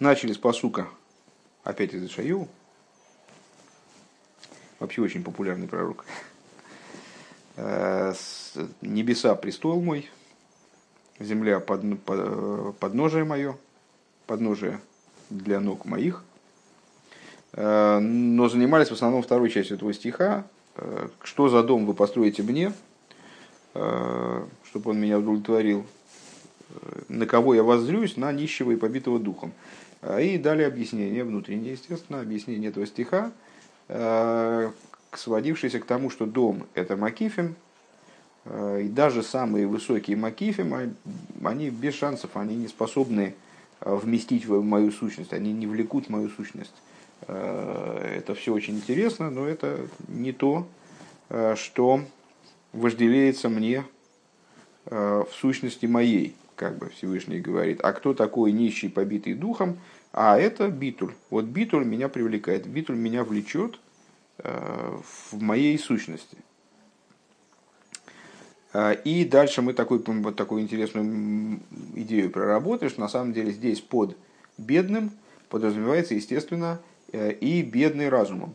Начали 0.00 0.32
с 0.32 0.38
посука, 0.38 0.88
опять 1.62 1.94
из 1.94 2.04
Ишаю. 2.04 2.48
Вообще 4.80 5.02
очень 5.02 5.22
популярный 5.22 5.68
пророк. 5.68 6.04
Э, 7.56 8.12
Небеса 8.80 9.36
престол 9.36 9.80
мой, 9.80 10.10
земля 11.20 11.60
под, 11.60 12.02
под, 12.02 12.76
подножие 12.78 13.22
мое, 13.22 13.56
подножие 14.26 14.80
для 15.30 15.60
ног 15.60 15.84
моих. 15.84 16.24
Э, 17.52 18.00
но 18.00 18.48
занимались 18.48 18.88
в 18.88 18.94
основном 18.94 19.22
второй 19.22 19.48
частью 19.48 19.76
этого 19.76 19.94
стиха. 19.94 20.44
Э, 20.74 21.08
Что 21.22 21.48
за 21.48 21.62
дом 21.62 21.86
вы 21.86 21.94
построите 21.94 22.42
мне, 22.42 22.72
чтобы 23.72 24.90
он 24.90 25.00
меня 25.00 25.18
удовлетворил? 25.18 25.86
На 27.08 27.26
кого 27.26 27.54
я 27.54 27.62
воззрюсь? 27.62 28.16
На 28.16 28.32
нищего 28.32 28.72
и 28.72 28.76
побитого 28.76 29.18
духом. 29.18 29.52
А, 30.06 30.20
и 30.20 30.36
далее 30.36 30.66
объяснение 30.66 31.24
внутреннее, 31.24 31.72
естественно, 31.72 32.20
объяснение 32.20 32.70
этого 32.70 32.86
стиха, 32.86 33.32
а, 33.88 34.70
сводившееся 35.12 35.80
к 35.80 35.86
тому, 35.86 36.10
что 36.10 36.26
дом– 36.26 36.66
это 36.74 36.96
макифим, 36.96 37.56
а, 38.44 38.78
и 38.78 38.88
даже 38.88 39.22
самые 39.22 39.66
высокие 39.66 40.16
макифим, 40.16 40.74
они 41.42 41.70
без 41.70 41.94
шансов, 41.94 42.36
они 42.36 42.54
не 42.54 42.68
способны 42.68 43.34
вместить 43.80 44.46
в 44.46 44.62
мою 44.62 44.92
сущность, 44.92 45.32
они 45.32 45.52
не 45.52 45.66
влекут 45.66 46.08
мою 46.08 46.30
сущность. 46.30 46.72
Это 47.26 48.34
все 48.34 48.54
очень 48.54 48.76
интересно, 48.76 49.30
но 49.30 49.46
это 49.46 49.88
не 50.08 50.32
то, 50.32 50.66
что 51.54 52.00
вожделеется 52.72 53.50
мне 53.50 53.84
в 54.86 55.28
сущности 55.32 55.84
моей 55.84 56.34
как 56.56 56.78
бы 56.78 56.88
Всевышний 56.90 57.40
говорит, 57.40 57.80
а 57.82 57.92
кто 57.92 58.14
такой 58.14 58.52
нищий, 58.52 58.88
побитый 58.88 59.34
духом, 59.34 59.78
а 60.12 60.38
это 60.38 60.68
битуль. 60.68 61.12
Вот 61.30 61.44
битуль 61.46 61.84
меня 61.84 62.08
привлекает, 62.08 62.66
битуль 62.66 62.96
меня 62.96 63.24
влечет 63.24 63.80
э, 64.38 64.98
в 65.32 65.40
моей 65.42 65.76
сущности. 65.78 66.36
Э, 68.72 68.94
и 69.04 69.24
дальше 69.24 69.60
мы 69.60 69.72
такой, 69.72 69.98
вот 69.98 70.36
такую 70.36 70.62
интересную 70.62 71.60
идею 71.96 72.30
проработали, 72.30 72.88
что 72.88 73.00
на 73.00 73.08
самом 73.08 73.32
деле 73.32 73.50
здесь 73.50 73.80
под 73.80 74.16
бедным 74.56 75.10
подразумевается, 75.48 76.14
естественно, 76.14 76.80
э, 77.12 77.32
и 77.32 77.62
бедный 77.62 78.08
разумом. 78.08 78.54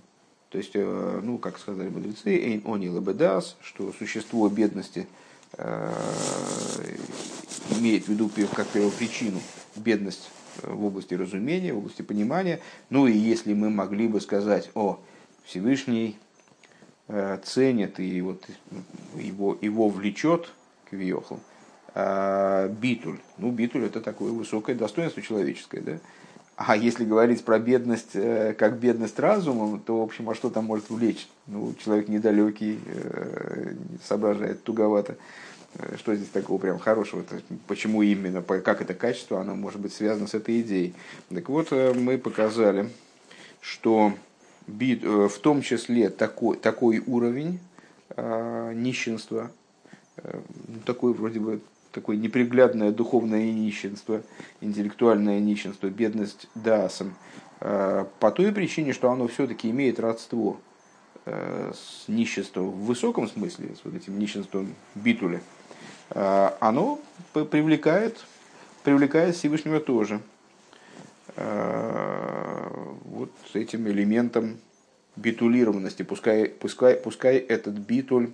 То 0.49 0.57
есть, 0.57 0.73
ну, 0.73 1.37
как 1.37 1.59
сказали 1.59 1.89
мудрецы, 1.89 2.35
«эйн 2.35 2.63
лабедас», 2.65 3.55
что 3.61 3.91
существо 3.91 4.49
бедности 4.49 5.05
имеет 7.79 8.05
в 8.05 8.09
виду 8.09 8.29
как 8.55 8.67
первопричину 8.67 9.39
бедность 9.75 10.29
э, 10.61 10.71
в 10.71 10.85
области 10.85 11.13
разумения, 11.13 11.73
в 11.73 11.79
области 11.79 12.01
понимания. 12.01 12.59
Ну 12.89 13.07
и 13.07 13.13
если 13.13 13.53
мы 13.53 13.69
могли 13.69 14.07
бы 14.07 14.21
сказать, 14.21 14.69
о, 14.75 14.99
Всевышний 15.45 16.17
э, 17.07 17.39
ценит 17.43 17.99
и 17.99 18.21
вот 18.21 18.45
его, 19.15 19.57
его 19.61 19.89
влечет 19.89 20.51
к 20.89 20.93
Виохлу, 20.93 21.39
а 21.95 22.67
битуль. 22.67 23.19
Ну, 23.37 23.51
битуль 23.51 23.85
это 23.85 24.01
такое 24.01 24.31
высокое 24.31 24.75
достоинство 24.75 25.21
человеческое, 25.21 25.81
да? 25.81 25.97
А 26.55 26.75
если 26.75 27.05
говорить 27.05 27.45
про 27.45 27.57
бедность 27.57 28.15
э, 28.15 28.53
как 28.53 28.79
бедность 28.79 29.17
разумом, 29.17 29.79
то, 29.79 29.99
в 29.99 30.03
общем, 30.03 30.29
а 30.29 30.35
что 30.35 30.49
там 30.49 30.65
может 30.65 30.89
влечь? 30.89 31.29
Ну, 31.47 31.73
человек 31.83 32.09
недалекий, 32.09 32.79
соображает 34.05 34.61
туговато. 34.63 35.15
Э, 35.75 35.97
что 35.97 36.15
здесь 36.15 36.29
такого 36.29 36.59
прям 36.59 36.79
хорошего? 36.79 37.23
Почему 37.67 38.01
именно, 38.01 38.41
как 38.41 38.81
это 38.81 38.93
качество, 38.93 39.39
оно 39.41 39.55
может 39.55 39.79
быть 39.79 39.93
связано 39.93 40.27
с 40.27 40.33
этой 40.33 40.61
идеей? 40.61 40.93
Так 41.29 41.49
вот, 41.49 41.67
э, 41.71 41.93
мы 41.93 42.17
показали, 42.17 42.89
что 43.61 44.13
э, 44.67 45.27
в 45.27 45.37
том 45.39 45.61
числе 45.61 46.09
такой, 46.09 46.57
такой 46.57 46.99
уровень 47.05 47.59
нищенства, 48.73 49.51
такой 50.83 51.13
вроде 51.13 51.39
бы 51.39 51.61
такое 51.91 52.17
неприглядное 52.17 52.91
духовное 52.91 53.51
нищенство, 53.51 54.23
интеллектуальное 54.61 55.39
нищенство, 55.39 55.87
бедность 55.87 56.49
дасом, 56.55 57.13
по 57.59 58.33
той 58.35 58.51
причине, 58.51 58.93
что 58.93 59.11
оно 59.11 59.27
все-таки 59.27 59.69
имеет 59.69 59.99
родство 59.99 60.59
с 61.25 62.07
нищенством 62.07 62.71
в 62.71 62.85
высоком 62.85 63.29
смысле, 63.29 63.75
с 63.75 63.85
вот 63.85 63.93
этим 63.93 64.17
нищенством 64.17 64.73
битуля– 64.95 65.39
Э, 65.58 65.58
оно 66.11 66.99
привлекает, 67.33 68.17
привлекает 68.83 69.35
Всевышнего 69.35 69.79
тоже. 69.79 70.21
Э, 71.35 72.67
вот 73.05 73.31
этим 73.53 73.87
элементом 73.87 74.57
битулированности, 75.15 76.03
пускай, 76.03 76.49
пускай, 76.49 76.95
пускай 76.95 77.37
этот 77.37 77.75
битуль, 77.75 78.31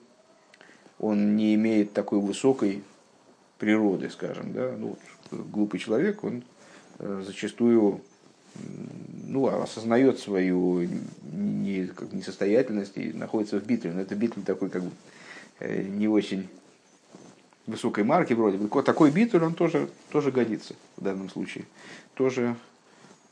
он 0.97 1.35
не 1.35 1.53
имеет 1.55 1.93
такой 1.93 2.19
высокой 2.19 2.83
природы, 3.59 4.09
скажем, 4.09 4.53
да, 4.53 4.73
ну, 4.77 4.97
глупый 5.31 5.79
человек, 5.79 6.23
он 6.23 6.43
э, 6.99 7.23
зачастую 7.25 8.01
ну, 9.27 9.47
осознает 9.47 10.19
свою 10.19 10.87
не, 11.31 11.87
как, 11.87 12.13
несостоятельность 12.13 12.97
и 12.97 13.11
находится 13.13 13.59
в 13.59 13.65
битве. 13.65 13.91
Но 13.91 14.01
это 14.01 14.15
битве 14.15 14.41
такой 14.43 14.69
как 14.69 14.83
бы 14.83 14.91
не 15.59 16.07
очень 16.07 16.47
высокой 17.67 18.03
марки 18.03 18.33
вроде 18.33 18.57
бы. 18.57 18.83
Такой 18.83 19.11
битуль, 19.11 19.43
он 19.43 19.53
тоже, 19.53 19.89
тоже 20.09 20.31
годится 20.31 20.75
в 20.97 21.03
данном 21.03 21.29
случае. 21.29 21.65
Тоже 22.13 22.55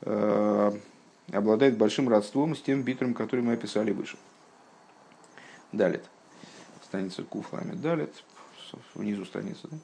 э, 0.01 0.71
обладает 1.31 1.77
большим 1.77 2.09
родством 2.09 2.55
с 2.55 2.61
тем 2.61 2.83
битулем, 2.83 3.13
который 3.13 3.41
мы 3.41 3.53
описали 3.53 3.91
выше. 3.91 4.17
Далит. 5.71 6.03
Страница 6.83 7.23
Куфлами. 7.23 7.73
Далит. 7.73 8.13
Внизу 8.95 9.25
страницы. 9.25 9.67
Да? 9.69 9.77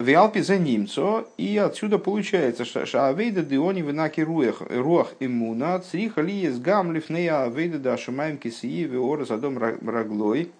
Виалпи 0.00 0.40
за 0.40 0.56
немцо, 0.56 1.28
и 1.36 1.58
отсюда 1.58 1.98
получается, 1.98 2.64
что 2.64 2.86
Шаавейда 2.86 3.42
Диони 3.42 3.82
винаки 3.82 4.22
руах, 4.22 5.12
иммуна, 5.20 5.78
цриха 5.80 6.22
ли 6.22 6.40
из 6.40 6.58
гамлиф 6.58 7.10
нея 7.10 7.42
авейда 7.42 7.78
да 7.78 7.98
шумаем 7.98 8.38
кисии 8.38 8.84
виора 8.84 9.26
задом 9.26 9.58
раглой, 9.58 10.52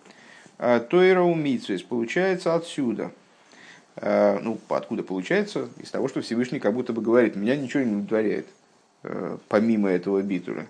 Э, 0.60 0.78
Тойра 0.78 1.22
умитсвис 1.22 1.82
получается 1.82 2.54
отсюда. 2.54 3.10
Э, 3.97 4.38
ну, 4.41 4.59
откуда 4.69 5.03
получается? 5.03 5.71
Из 5.78 5.91
того, 5.91 6.06
что 6.06 6.21
Всевышний 6.21 6.60
как 6.60 6.75
будто 6.75 6.93
бы 6.93 7.00
говорит, 7.00 7.34
меня 7.34 7.56
ничего 7.56 7.82
не 7.82 7.94
удовлетворяет, 7.94 8.47
э, 9.03 9.38
помимо 9.48 9.88
этого 9.88 10.21
битуля. 10.22 10.66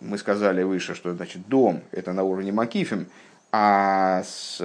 Мы 0.00 0.18
сказали 0.18 0.64
выше, 0.64 0.94
что 0.94 1.14
значит 1.14 1.48
дом 1.48 1.80
это 1.92 2.12
на 2.12 2.24
уровне 2.24 2.52
Макифим, 2.52 3.06
а 3.52 4.22
с, 4.22 4.60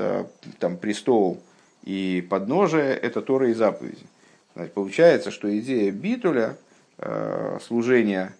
там, 0.57 0.75
престол 0.75 1.41
и 1.84 2.25
подножие 2.30 2.94
это 2.94 3.22
Тора 3.22 3.50
и 3.50 3.53
заповеди. 3.53 4.06
Значит, 4.56 4.74
получается, 4.74 5.31
что 5.31 5.57
идея 5.57 5.91
битуля, 5.91 6.57
служения 7.66 8.34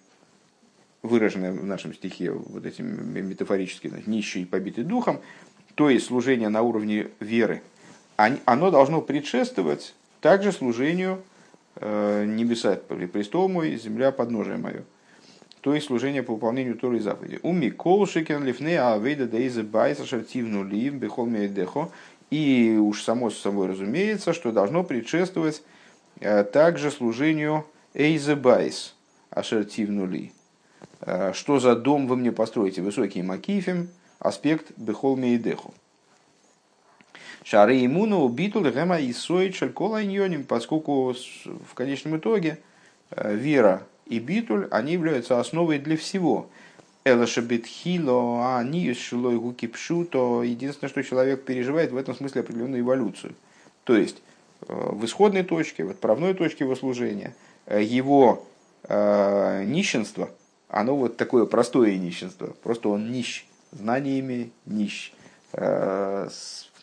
выраженное 1.02 1.52
в 1.52 1.64
нашем 1.64 1.94
стихе 1.94 2.32
вот 2.32 2.66
этим 2.66 3.12
метафорически, 3.12 3.88
значит, 3.88 4.06
нищий 4.06 4.42
и 4.42 4.44
побитый 4.44 4.84
духом, 4.84 5.20
то 5.74 5.88
есть 5.88 6.06
служение 6.06 6.48
на 6.48 6.62
уровне 6.62 7.08
веры, 7.20 7.62
оно 8.16 8.70
должно 8.70 9.00
предшествовать 9.00 9.94
также 10.20 10.52
служению 10.52 11.22
э, 11.76 12.24
небеса, 12.26 12.76
престол 13.12 13.48
мой, 13.48 13.76
земля, 13.76 14.12
подножие 14.12 14.58
мое. 14.58 14.84
То 15.62 15.74
есть 15.74 15.86
служение 15.86 16.22
по 16.22 16.34
выполнению 16.34 16.76
Торы 16.76 16.98
и 16.98 17.00
заповеди. 17.00 17.38
Уми 17.42 17.70
колшикен 17.70 18.44
лифне 18.44 18.80
авейда 18.80 19.26
дейзе 19.26 19.62
байса 19.62 20.06
шартивну 20.06 20.64
лив 20.64 20.94
бехолме 20.94 21.48
дехо. 21.48 21.90
И 22.30 22.78
уж 22.80 23.02
само 23.02 23.30
собой 23.30 23.68
разумеется, 23.68 24.32
что 24.32 24.52
должно 24.52 24.84
предшествовать 24.84 25.62
э, 26.20 26.44
также 26.44 26.90
служению 26.90 27.66
эйзе 27.92 28.36
байс 28.36 28.94
ашертивну 29.30 30.06
ли 30.06 30.32
что 31.32 31.58
за 31.58 31.76
дом 31.76 32.06
вы 32.06 32.16
мне 32.16 32.32
построите? 32.32 32.82
Высокий 32.82 33.22
макифим, 33.22 33.88
аспект 34.18 34.72
бехол 34.76 35.16
мейдеху. 35.16 35.74
Шары 37.42 37.84
имуну 37.84 38.28
битул 38.28 38.64
гема 38.64 39.00
и 39.00 39.12
соит 39.12 39.54
шалькола 39.54 40.00
поскольку 40.46 41.14
в 41.44 41.74
конечном 41.74 42.18
итоге 42.18 42.58
э, 43.10 43.34
вера 43.34 43.82
и 44.06 44.18
битуль, 44.18 44.68
они 44.70 44.92
являются 44.92 45.40
основой 45.40 45.78
для 45.78 45.96
всего. 45.96 46.50
Элашабитхило, 47.04 48.58
а 48.58 48.62
не 48.62 48.92
шилой 48.92 49.38
гукипшу, 49.38 50.04
то 50.04 50.42
единственное, 50.42 50.90
что 50.90 51.02
человек 51.02 51.44
переживает 51.44 51.92
в 51.92 51.96
этом 51.96 52.14
смысле 52.14 52.42
определенную 52.42 52.82
эволюцию. 52.82 53.34
То 53.84 53.96
есть 53.96 54.22
э, 54.68 54.74
в 54.92 55.02
исходной 55.06 55.42
точке, 55.42 55.84
в 55.84 55.90
отправной 55.90 56.34
точке 56.34 56.64
его 56.64 56.76
служения, 56.76 57.34
его 57.66 58.46
нищенство– 58.88 60.30
оно 60.70 60.96
вот 60.96 61.16
такое 61.16 61.46
простое 61.46 61.96
нищенство. 61.96 62.54
Просто 62.62 62.88
он 62.88 63.10
нищ 63.10 63.44
знаниями, 63.72 64.52
нищ 64.66 65.12
э, 65.52 66.28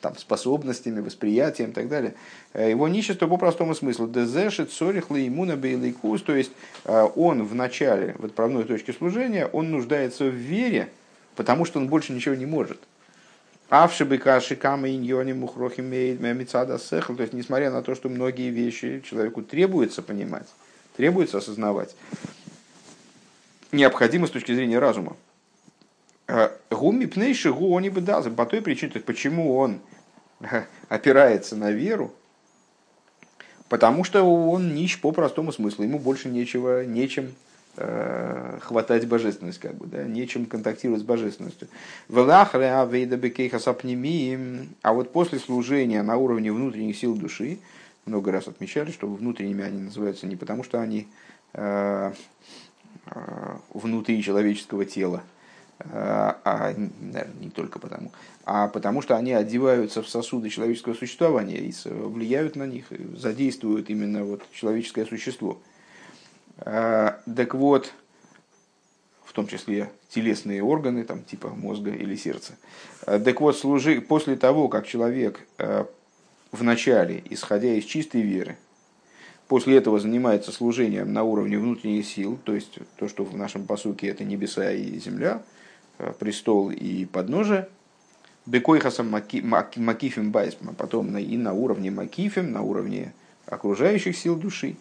там, 0.01 0.17
способностями, 0.17 0.99
восприятием 0.99 1.71
и 1.71 1.73
так 1.73 1.87
далее. 1.87 2.13
Его 2.53 2.87
нищество 2.87 3.27
по 3.27 3.37
простому 3.37 3.75
смыслу. 3.75 4.07
Дезешит, 4.07 4.71
сорихла, 4.71 5.25
иммуна, 5.25 5.55
бейликус. 5.55 6.21
То 6.21 6.35
есть 6.35 6.51
он 6.85 7.43
в 7.43 7.55
начале, 7.55 8.15
в 8.19 8.25
отправной 8.25 8.63
точке 8.63 8.93
служения, 8.93 9.47
он 9.47 9.71
нуждается 9.71 10.25
в 10.25 10.33
вере, 10.33 10.89
потому 11.35 11.65
что 11.65 11.79
он 11.79 11.87
больше 11.87 12.13
ничего 12.13 12.35
не 12.35 12.45
может. 12.45 12.79
Авшибыка 13.69 14.39
шикама 14.39 14.89
иньони 14.89 15.33
мухрохи 15.33 15.81
мецада 15.81 16.79
сехл. 16.79 17.15
То 17.15 17.23
есть, 17.23 17.33
несмотря 17.33 17.69
на 17.69 17.81
то, 17.81 17.95
что 17.95 18.07
многие 18.07 18.49
вещи 18.49 19.03
человеку 19.05 19.41
требуется 19.41 20.01
понимать, 20.01 20.47
требуется 20.95 21.39
осознавать, 21.39 21.95
необходимо 23.71 24.27
с 24.27 24.31
точки 24.31 24.53
зрения 24.53 24.79
разума. 24.79 25.15
Э, 26.27 26.49
гуми 26.69 27.05
пнейши 27.05 27.51
гуони 27.51 27.89
бы 27.89 28.01
по 28.31 28.45
той 28.45 28.61
причине, 28.61 28.91
то 28.91 28.97
есть 28.97 29.05
почему 29.05 29.55
он 29.55 29.79
опирается 30.89 31.55
на 31.55 31.71
веру, 31.71 32.13
потому 33.69 34.03
что 34.03 34.23
он 34.23 34.75
нищ 34.75 34.99
по 34.99 35.11
простому 35.11 35.51
смыслу, 35.51 35.83
ему 35.83 35.99
больше 35.99 36.29
нечего, 36.29 36.85
нечем 36.85 37.33
э, 37.77 38.59
хватать 38.61 39.07
божественность, 39.07 39.59
как 39.59 39.75
бы, 39.75 39.87
да, 39.87 40.03
нечем 40.03 40.45
контактировать 40.45 41.01
с 41.01 41.05
божественностью. 41.05 41.67
А 42.09 42.13
вот 44.93 45.13
после 45.13 45.39
служения 45.39 46.03
на 46.03 46.17
уровне 46.17 46.51
внутренних 46.51 46.97
сил 46.97 47.15
души, 47.15 47.59
много 48.05 48.31
раз 48.31 48.47
отмечали, 48.47 48.91
что 48.91 49.07
внутренними 49.07 49.63
они 49.63 49.79
называются 49.79 50.27
не 50.27 50.35
потому, 50.35 50.63
что 50.63 50.81
они 50.81 51.07
э, 51.53 52.11
внутри 53.73 54.21
человеческого 54.21 54.85
тела, 54.85 55.23
а, 55.79 56.39
а 56.43 56.73
наверное, 56.73 57.27
не 57.39 57.49
только 57.49 57.79
потому, 57.79 58.11
а 58.45 58.67
потому 58.67 59.01
что 59.01 59.15
они 59.15 59.33
одеваются 59.33 60.01
в 60.01 60.09
сосуды 60.09 60.49
человеческого 60.49 60.93
существования 60.93 61.57
и 61.57 61.73
влияют 61.85 62.55
на 62.55 62.65
них, 62.65 62.85
задействуют 63.15 63.89
именно 63.89 64.23
вот 64.23 64.41
человеческое 64.51 65.05
существо. 65.05 65.59
А, 66.59 67.19
так 67.35 67.53
вот, 67.53 67.93
в 69.23 69.33
том 69.33 69.47
числе 69.47 69.91
телесные 70.09 70.63
органы, 70.63 71.03
там, 71.03 71.23
типа 71.23 71.49
мозга 71.49 71.91
или 71.91 72.15
сердца. 72.15 72.53
Так 73.05 73.39
вот, 73.39 73.57
служи, 73.57 74.01
после 74.01 74.35
того, 74.35 74.67
как 74.67 74.87
человек 74.87 75.47
в 75.57 76.63
начале, 76.63 77.21
исходя 77.29 77.73
из 77.73 77.83
чистой 77.83 78.21
веры, 78.21 78.57
После 79.47 79.77
этого 79.77 79.99
занимается 79.99 80.51
служением 80.51 81.13
на 81.13 81.23
уровне 81.23 81.57
внутренних 81.57 82.05
сил, 82.05 82.37
то 82.43 82.53
есть 82.53 82.79
то, 82.97 83.07
что 83.07 83.23
в 83.23 83.35
нашем 83.35 83.65
посуке 83.65 84.07
это 84.07 84.25
небеса 84.25 84.71
и 84.71 84.99
земля, 84.99 85.41
э, 85.99 86.11
престол 86.19 86.69
и 86.69 87.05
подножие. 87.05 87.69
Бекойхасом 88.45 89.09
макифим 89.09 90.31
байсма, 90.31 90.73
потом 90.73 91.17
и 91.17 91.37
на 91.37 91.53
уровне 91.53 91.91
макифим, 91.91 92.51
на 92.51 92.61
уровне 92.61 93.13
окружающих 93.45 94.17
сил 94.17 94.35
души. 94.35 94.75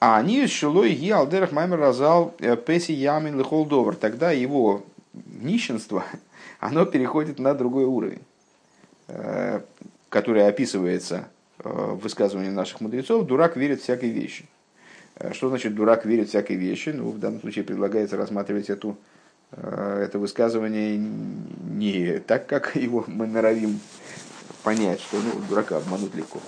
А 0.00 0.18
они 0.18 0.46
шилой 0.46 0.94
ги 0.94 1.10
алдерах 1.10 1.52
маймер 1.52 1.78
разал 1.78 2.34
э, 2.40 2.56
песи 2.56 2.92
ямин 2.92 3.38
лихолдовар. 3.38 3.94
Тогда 3.94 4.32
его 4.32 4.84
нищенство, 5.12 6.04
оно 6.60 6.84
переходит 6.84 7.38
на 7.38 7.54
другой 7.54 7.84
уровень, 7.84 8.22
э, 9.08 9.60
который 10.10 10.46
описывается 10.46 11.28
Э, 11.64 11.96
высказывание 12.00 12.50
наших 12.50 12.80
мудрецов, 12.80 13.26
дурак 13.26 13.56
верит 13.56 13.80
всякой 13.80 14.10
вещи. 14.10 14.46
Э, 15.14 15.32
что 15.32 15.48
значит 15.48 15.74
дурак 15.74 16.04
верит 16.04 16.28
всякой 16.28 16.56
вещи? 16.56 16.88
Ну, 16.90 17.10
в 17.10 17.18
данном 17.18 17.40
случае 17.40 17.64
предлагается 17.64 18.16
рассматривать 18.16 18.68
эту, 18.68 18.96
э, 19.52 20.04
это 20.04 20.18
высказывание 20.18 20.96
не 20.96 22.18
так, 22.18 22.46
как 22.46 22.74
его 22.76 23.04
мы 23.06 23.26
норовим 23.26 23.78
понять, 24.64 25.00
что 25.00 25.18
ну, 25.18 25.40
дурака 25.48 25.76
обмануть 25.76 26.14
легко. 26.14 26.40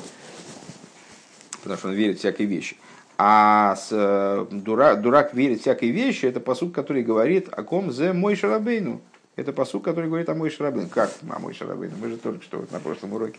Потому 1.63 1.79
что 1.79 1.89
он 1.89 1.95
верит 1.95 2.19
всякой 2.19 2.47
вещи. 2.47 2.77
А 3.17 3.77
с, 3.77 4.47
дура, 4.51 4.97
дурак 4.97 5.35
верит 5.35 5.61
всякой 5.61 5.91
вещи, 5.91 6.27
это 6.27 6.41
посуд, 6.41 6.75
который 6.75 7.05
говорит 7.05 7.49
о 7.51 7.63
ком 7.63 7.93
зе 7.93 8.13
мой 8.13 8.35
шарабейну. 8.35 9.01
Это 9.37 9.53
посуд, 9.53 9.85
который 9.85 10.07
говорит 10.07 10.29
о 10.29 10.35
мой 10.35 10.51
шарабейну. 10.51 10.89
Как 10.89 11.13
о 11.29 11.39
мой 11.39 11.55
шарабейну? 11.55 11.95
Мы 12.01 12.09
же 12.09 12.17
только 12.17 12.43
что 12.43 12.59
вот 12.59 12.73
на 12.73 12.81
прошлом 12.81 13.13
уроке 13.13 13.39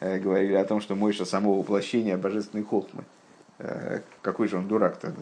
говорили 0.00 0.54
о 0.54 0.64
том, 0.64 0.80
что 0.80 0.94
Мойша 0.94 1.24
само 1.24 1.54
воплощение 1.54 2.16
божественной 2.16 2.64
хохмы. 2.64 3.04
Э, 3.58 4.00
какой 4.22 4.48
же 4.48 4.58
он 4.58 4.68
дурак-то? 4.68 5.14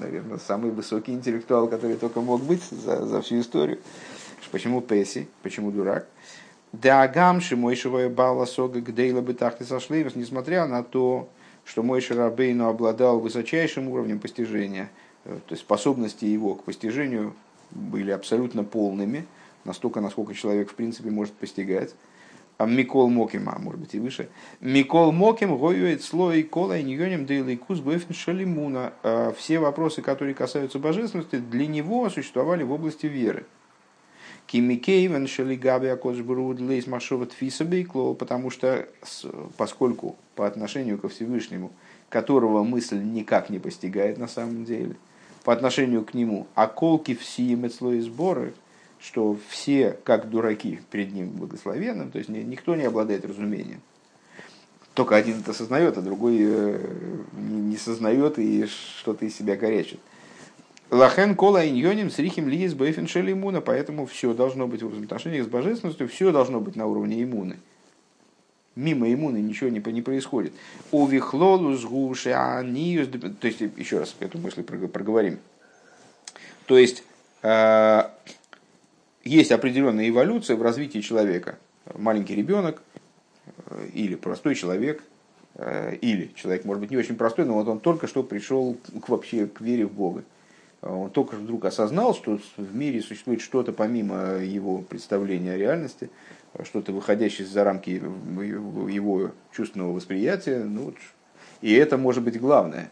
Наверное, 0.00 0.38
самый 0.38 0.70
высокий 0.70 1.12
интеллектуал, 1.12 1.68
который 1.68 1.96
только 1.96 2.20
мог 2.20 2.42
быть 2.42 2.62
за, 2.64 3.06
за 3.06 3.22
всю 3.22 3.40
историю. 3.40 3.78
Почему 4.50 4.80
Песи? 4.80 5.28
Почему 5.42 5.70
дурак? 5.70 6.06
Дагам 6.72 7.40
Мойшевая 7.52 8.08
Бала 8.08 8.44
Сога 8.44 8.80
Гдейла 8.80 9.22
так 9.34 9.62
сошли, 9.62 10.06
несмотря 10.14 10.66
на 10.66 10.82
то, 10.82 11.28
что 11.64 11.82
мой 11.82 12.00
Шарабейну 12.00 12.68
обладал 12.68 13.18
высочайшим 13.18 13.88
уровнем 13.88 14.18
постижения, 14.18 14.90
э, 15.24 15.38
то 15.46 15.52
есть 15.52 15.62
способности 15.62 16.24
его 16.24 16.54
к 16.54 16.64
постижению 16.64 17.34
были 17.70 18.10
абсолютно 18.10 18.62
полными, 18.62 19.26
настолько, 19.64 20.00
насколько 20.00 20.34
человек 20.34 20.70
в 20.70 20.74
принципе 20.74 21.10
может 21.10 21.34
постигать. 21.34 21.94
А 22.58 22.64
Микол 22.64 23.10
Моким, 23.10 23.50
а 23.50 23.58
может 23.58 23.80
быть 23.80 23.94
и 23.94 24.00
выше. 24.00 24.30
Микол 24.60 25.12
Моким 25.12 25.58
гоюет 25.58 26.02
слой 26.02 26.42
кола 26.42 26.78
и 26.78 26.82
ньоним 26.82 27.26
дейли 27.26 27.56
кус 27.56 27.82
шалимуна. 28.12 28.94
А 29.02 29.34
все 29.36 29.58
вопросы, 29.58 30.00
которые 30.00 30.34
касаются 30.34 30.78
божественности, 30.78 31.36
для 31.36 31.66
него 31.66 32.08
существовали 32.08 32.62
в 32.62 32.72
области 32.72 33.06
веры. 33.06 33.44
Кимикейвен 34.46 35.26
шалигаби 35.26 35.88
акоджбруд 35.88 36.60
лейс 36.60 36.86
машова 36.86 37.26
тфисабейкло, 37.26 38.14
потому 38.14 38.50
что 38.50 38.88
поскольку 39.56 40.16
по 40.34 40.46
отношению 40.46 40.98
ко 40.98 41.08
Всевышнему, 41.08 41.72
которого 42.08 42.62
мысль 42.62 43.02
никак 43.02 43.50
не 43.50 43.58
постигает 43.58 44.18
на 44.18 44.28
самом 44.28 44.64
деле, 44.64 44.96
по 45.44 45.52
отношению 45.52 46.04
к 46.04 46.14
нему, 46.14 46.46
а 46.54 46.68
колки 46.68 47.14
все 47.14 47.54
мецло 47.54 48.00
сборы, 48.00 48.54
что 48.98 49.38
все, 49.48 49.96
как 50.04 50.30
дураки, 50.30 50.80
перед 50.90 51.12
ним 51.12 51.30
благословенным, 51.30 52.10
то 52.10 52.18
есть 52.18 52.28
никто 52.30 52.74
не 52.76 52.84
обладает 52.84 53.24
разумением. 53.24 53.80
Только 54.94 55.16
один 55.16 55.40
это 55.40 55.50
осознает, 55.50 55.98
а 55.98 56.00
другой 56.00 56.38
э, 56.40 56.80
не 57.32 57.76
сознает 57.76 58.38
и 58.38 58.66
что-то 58.66 59.26
из 59.26 59.36
себя 59.36 59.54
горячит. 59.54 60.00
Лахен 60.90 61.34
кола 61.34 61.68
иньоним 61.68 62.10
с 62.10 62.18
рихим 62.18 62.48
лиес 62.48 62.74
бейфен 62.74 63.06
иммуна, 63.06 63.60
поэтому 63.60 64.06
все 64.06 64.32
должно 64.32 64.66
быть 64.66 64.82
в 64.82 65.02
отношениях 65.02 65.44
с 65.44 65.48
божественностью, 65.48 66.08
все 66.08 66.32
должно 66.32 66.60
быть 66.60 66.76
на 66.76 66.86
уровне 66.86 67.22
иммуны. 67.22 67.58
Мимо 68.76 69.12
иммуны 69.12 69.38
ничего 69.38 69.68
не, 69.68 69.80
не 69.92 70.02
происходит. 70.02 70.52
Увихлолус 70.92 71.84
гуши 71.84 72.30
аниюс, 72.30 73.08
то 73.08 73.46
есть 73.46 73.60
еще 73.60 73.98
раз 73.98 74.14
эту 74.20 74.38
мысль 74.38 74.62
проговорим. 74.62 75.40
То 76.66 76.78
есть 76.78 77.02
э, 77.42 78.02
есть 79.26 79.52
определенная 79.52 80.08
эволюция 80.08 80.56
в 80.56 80.62
развитии 80.62 81.00
человека. 81.00 81.58
Маленький 81.94 82.34
ребенок 82.34 82.82
э, 83.66 83.88
или 83.92 84.14
простой 84.14 84.54
человек, 84.54 85.02
э, 85.54 85.96
или 86.00 86.30
человек, 86.34 86.64
может 86.64 86.80
быть, 86.80 86.90
не 86.90 86.96
очень 86.96 87.16
простой, 87.16 87.44
но 87.44 87.54
вот 87.54 87.68
он 87.68 87.80
только 87.80 88.06
что 88.06 88.22
пришел 88.22 88.76
к, 89.02 89.08
вообще 89.08 89.46
к 89.46 89.60
вере 89.60 89.86
в 89.86 89.92
Бога. 89.92 90.24
Он 90.82 91.10
только 91.10 91.34
вдруг 91.34 91.64
осознал, 91.64 92.14
что 92.14 92.38
в 92.56 92.76
мире 92.76 93.02
существует 93.02 93.40
что-то 93.40 93.72
помимо 93.72 94.36
его 94.36 94.78
представления 94.78 95.54
о 95.54 95.56
реальности, 95.56 96.10
что-то 96.62 96.92
выходящее 96.92 97.46
за 97.46 97.64
рамки 97.64 97.90
его 97.90 99.32
чувственного 99.52 99.92
восприятия. 99.92 100.62
Ну, 100.62 100.94
и 101.60 101.72
это 101.72 101.96
может 101.96 102.22
быть 102.22 102.38
главное. 102.38 102.90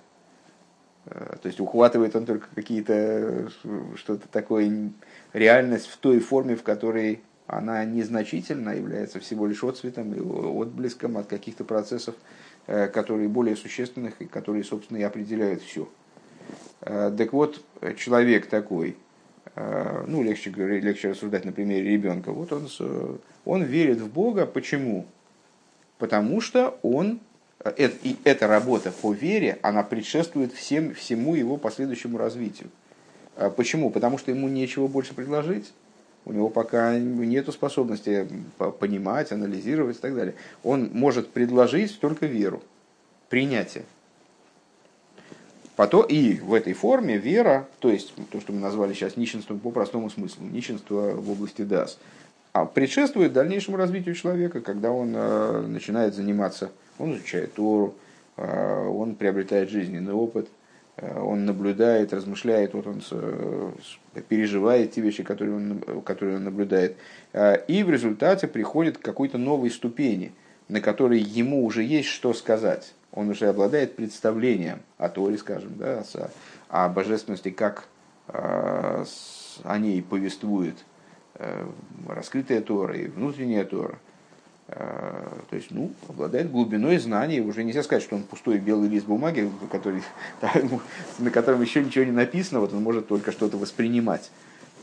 Э, 1.06 1.37
то 1.40 1.46
есть 1.46 1.61
ухватывает 1.61 2.16
он 2.16 2.26
только 2.26 2.49
какие-то 2.54 3.50
что-то 3.96 4.28
такое 4.28 4.90
реальность 5.32 5.87
в 5.87 5.96
той 5.99 6.20
форме, 6.20 6.56
в 6.56 6.62
которой 6.62 7.23
она 7.46 7.84
незначительна, 7.84 8.70
является 8.70 9.20
всего 9.20 9.46
лишь 9.46 9.62
отцветом 9.62 10.14
и 10.14 10.20
отблеском 10.20 11.18
от 11.18 11.26
каких-то 11.26 11.64
процессов, 11.64 12.14
э, 12.66 12.88
которые 12.88 13.28
более 13.28 13.56
существенных 13.56 14.14
и 14.20 14.25
которые, 14.25 14.64
собственно, 14.64 14.99
и 14.99 15.02
определяют 15.02 15.62
все. 15.62 15.88
Э, 16.80 17.14
так 17.16 17.32
вот, 17.32 17.62
человек 17.96 18.46
такой, 18.46 18.96
э, 19.56 20.04
ну, 20.06 20.23
легче, 20.23 20.50
легче 20.50 21.11
рассуждать 21.11 21.44
на 21.44 21.52
примере 21.52 21.90
ребенка, 21.90 22.32
вот 22.32 22.52
он, 22.52 22.68
он 23.44 23.62
верит 23.62 23.99
в 23.99 24.11
Бога. 24.11 24.46
Почему? 24.46 25.06
Потому 25.99 26.40
что 26.40 26.78
он, 26.82 27.20
и 27.78 28.16
эта 28.25 28.46
работа 28.46 28.92
по 28.92 29.12
вере, 29.12 29.58
она 29.62 29.82
предшествует 29.82 30.52
всем, 30.52 30.94
всему 30.94 31.34
его 31.34 31.56
последующему 31.56 32.18
развитию. 32.18 32.70
А 33.37 33.50
почему? 33.50 33.90
Потому 33.90 34.18
что 34.18 34.30
ему 34.30 34.49
нечего 34.49 34.87
больше 34.87 35.14
предложить. 35.14 35.73
У 36.26 36.32
него 36.32 36.49
пока 36.49 36.99
нет 36.99 37.49
способности 37.52 38.26
понимать, 38.80 39.32
анализировать 39.32 39.96
и 39.99 40.00
так 40.00 40.14
далее. 40.14 40.34
Он 40.62 40.90
может 40.92 41.30
предложить 41.30 42.00
только 42.00 42.26
веру, 42.26 42.62
принятие. 43.28 43.84
Потом, 45.76 46.06
и 46.06 46.34
в 46.34 46.54
этой 46.54 46.73
форме 46.73 47.18
вера, 47.18 47.68
то 47.80 47.90
есть 47.90 48.14
то, 48.30 48.40
что 48.40 48.52
мы 48.52 48.61
назвали 48.61 48.94
сейчас 48.94 49.16
нищенством 49.16 49.58
по 49.58 49.70
простому 49.70 50.08
смыслу, 50.08 50.44
нищенство 50.44 51.11
в 51.11 51.30
области 51.30 51.62
дас, 51.62 51.99
а 52.54 52.66
предшествует 52.66 53.32
дальнейшему 53.32 53.76
развитию 53.76 54.14
человека, 54.14 54.61
когда 54.61 54.92
он 54.92 55.12
э, 55.12 55.61
начинает 55.62 56.14
заниматься, 56.14 56.70
он 57.00 57.14
изучает 57.14 57.52
Тору, 57.54 57.96
э, 58.37 58.87
он 58.87 59.16
приобретает 59.16 59.70
жизненный 59.70 60.12
опыт, 60.12 60.49
э, 60.96 61.18
он 61.18 61.46
наблюдает, 61.46 62.12
размышляет, 62.14 62.75
вот 62.75 62.87
он 62.87 63.02
переживает 64.28 64.92
те 64.92 65.00
вещи, 65.00 65.25
которые 65.25 65.56
он, 65.56 66.02
которые 66.04 66.37
он 66.37 66.44
наблюдает. 66.44 66.96
И 67.66 67.82
в 67.82 67.90
результате 67.90 68.46
приходит 68.46 68.99
к 68.99 69.02
какой-то 69.02 69.37
новой 69.37 69.73
ступени, 69.73 70.30
на 70.68 70.80
которой 70.80 71.18
ему 71.18 71.64
уже 71.64 71.82
есть 71.82 72.08
что 72.08 72.32
сказать. 72.34 72.94
Он 73.11 73.30
уже 73.30 73.49
обладает 73.49 73.96
представлением 73.96 74.78
о 74.96 75.08
Торе, 75.08 75.38
скажем, 75.38 75.73
да, 75.76 76.04
о 76.68 76.88
божественности, 76.88 77.50
как 77.50 77.88
о 78.28 79.04
ней 79.78 80.00
повествует 80.02 80.76
раскрытая 82.09 82.61
Тора 82.61 82.97
и 82.97 83.07
внутренняя 83.09 83.64
Тора. 83.64 83.99
Э, 84.69 85.29
то 85.50 85.57
есть, 85.57 85.71
ну, 85.71 85.93
обладает 86.09 86.50
глубиной 86.50 86.99
знаний. 86.99 87.41
Уже 87.41 87.64
нельзя 87.64 87.83
сказать, 87.83 88.03
что 88.03 88.17
он 88.17 88.23
пустой 88.23 88.59
белый 88.59 88.88
лист 88.88 89.07
бумаги, 89.07 89.50
который, 89.71 90.03
на 91.19 91.31
котором 91.31 91.61
еще 91.62 91.85
ничего 91.85 92.05
не 92.05 92.12
написано, 92.12 92.61
вот 92.61 92.73
он 92.73 92.83
может 92.83 93.09
только 93.09 93.33
что-то 93.33 93.57
воспринимать. 93.57 94.31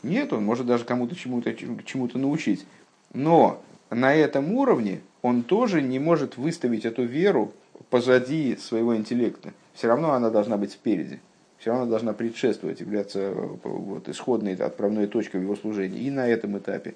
Нет, 0.04 0.34
он 0.34 0.44
может 0.44 0.66
даже 0.66 0.84
кому-то 0.86 1.16
чему-то 1.16 1.54
чему 1.54 2.10
научить. 2.14 2.66
Но 3.14 3.62
на 3.90 4.14
этом 4.14 4.54
уровне 4.54 5.02
он 5.22 5.44
тоже 5.44 5.82
не 5.82 6.00
может 6.00 6.38
выставить 6.38 6.86
эту 6.86 7.04
веру 7.04 7.54
позади 7.90 8.56
своего 8.58 8.96
интеллекта. 8.96 9.54
Все 9.74 9.88
равно 9.88 10.14
она 10.14 10.30
должна 10.30 10.58
быть 10.58 10.72
спереди 10.72 11.20
все 11.62 11.70
равно 11.70 11.86
должна 11.86 12.14
предшествовать, 12.14 12.80
являться 12.80 13.20
э, 13.20 13.34
вот, 13.64 14.10
исходной 14.10 14.56
отправной 14.56 15.06
точкой 15.06 15.38
в 15.38 15.44
его 15.44 15.56
служении 15.56 16.02
и 16.02 16.10
на 16.10 16.28
этом 16.28 16.58
этапе. 16.58 16.96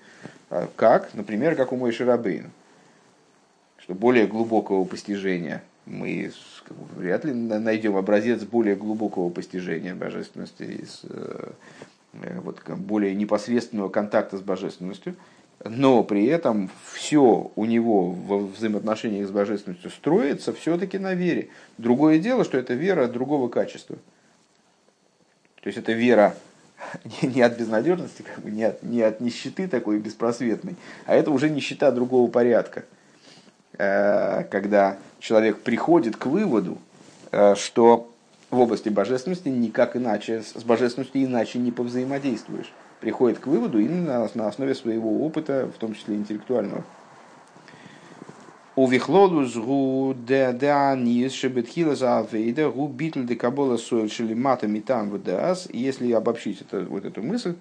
А 0.50 0.68
как? 0.76 1.14
Например, 1.14 1.56
как 1.56 1.72
у 1.72 1.76
Мой 1.76 1.92
Шарабейна. 1.92 2.50
Что 3.78 3.94
более 3.94 4.26
глубокого 4.26 4.84
постижения 4.84 5.64
мы 5.86 6.32
вряд 6.96 7.26
ли 7.26 7.34
найдем 7.34 7.96
образец 7.96 8.42
более 8.42 8.76
глубокого 8.76 9.30
постижения 9.30 9.94
божественности, 9.94 10.64
из, 10.64 11.02
э, 11.04 11.52
э, 12.14 12.40
вот, 12.40 12.60
более 12.68 13.14
непосредственного 13.14 13.90
контакта 13.90 14.40
с 14.40 14.42
божественностью, 14.42 15.16
но 15.64 16.04
при 16.04 16.26
этом 16.26 16.72
все 16.92 17.52
у 17.56 17.66
него 17.66 18.10
во 18.10 18.40
взаимоотношениях 18.40 19.28
с 19.28 19.32
божественностью 19.32 19.92
строится 19.92 20.54
все-таки 20.54 20.98
на 20.98 21.14
вере. 21.14 21.50
Другое 21.78 22.18
дело, 22.18 22.44
что 22.44 22.58
это 22.58 22.74
вера 22.74 23.06
другого 23.06 23.48
качества– 23.48 23.98
то 25.66 25.70
есть 25.70 25.80
это 25.80 25.94
вера 25.94 26.36
не 27.24 27.42
от 27.42 27.58
безнадежности, 27.58 28.22
как 28.22 28.44
бы, 28.44 28.52
не, 28.52 28.66
от, 28.66 28.84
не 28.84 29.02
от 29.02 29.20
нищеты 29.20 29.68
такой 29.68 29.98
беспросветной, 29.98 30.76
а 31.08 31.16
это 31.16 31.32
уже 31.32 31.50
нищета 31.50 31.90
другого 31.90 32.30
порядка. 32.30 32.86
Э, 33.80 34.44
когда 34.44 35.00
человек 35.18 35.62
приходит 35.62 36.18
к 36.18 36.28
выводу, 36.28 36.78
э, 37.32 37.56
что 37.56 38.14
в 38.52 38.60
области 38.60 38.90
божественности 38.90 39.50
никак 39.50 39.96
иначе, 39.96 40.44
с 40.44 40.64
божественностью 40.64 41.24
иначе 41.24 41.58
не 41.58 41.72
повзаимодействуешь. 41.72 42.72
Приходит 43.02 43.40
к 43.40 43.48
выводу 43.48 43.80
именно 43.80 44.30
на 44.36 44.48
основе 44.48 44.76
своего 44.76 45.26
опыта, 45.26 45.68
в 45.76 45.80
том 45.80 45.96
числе 45.96 46.14
интеллектуального. 46.14 46.84
Увихлолус 48.76 49.56
гу 49.56 50.14
де 50.28 50.54
деанис 50.54 51.34
шебетхила 51.34 51.96
за 51.96 52.20
авейда 52.20 52.70
гу 52.70 52.88
битл 52.88 53.24
де 53.24 53.36
кабола 53.36 53.78
сойл 53.78 54.10
шели 54.10 54.34
мата 54.34 54.68
митам 54.68 55.10
вдас. 55.10 55.70
Если 55.72 56.12
обобщить 56.12 56.62
это, 56.62 56.82
вот 56.82 57.06
эту 57.06 57.24
мысль, 57.24 57.56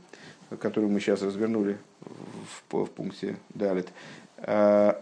которую 0.58 0.92
мы 0.92 1.00
сейчас 1.00 1.22
развернули 1.22 1.78
в, 2.68 2.84
в 2.84 2.90
пункте 2.90 3.36
Далит, 3.54 3.88
э, 4.38 4.94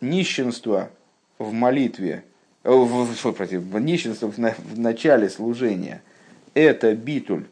нищенство 0.00 0.90
в 1.38 1.52
молитве, 1.52 2.24
э, 2.64 2.70
в, 2.70 3.04
в, 3.04 3.32
против, 3.32 3.62
нищенство 3.74 4.30
в, 4.30 4.36
в 4.36 4.78
начале 4.78 5.30
служения– 5.30 6.02
это 6.56 6.94
битуль, 6.94 7.44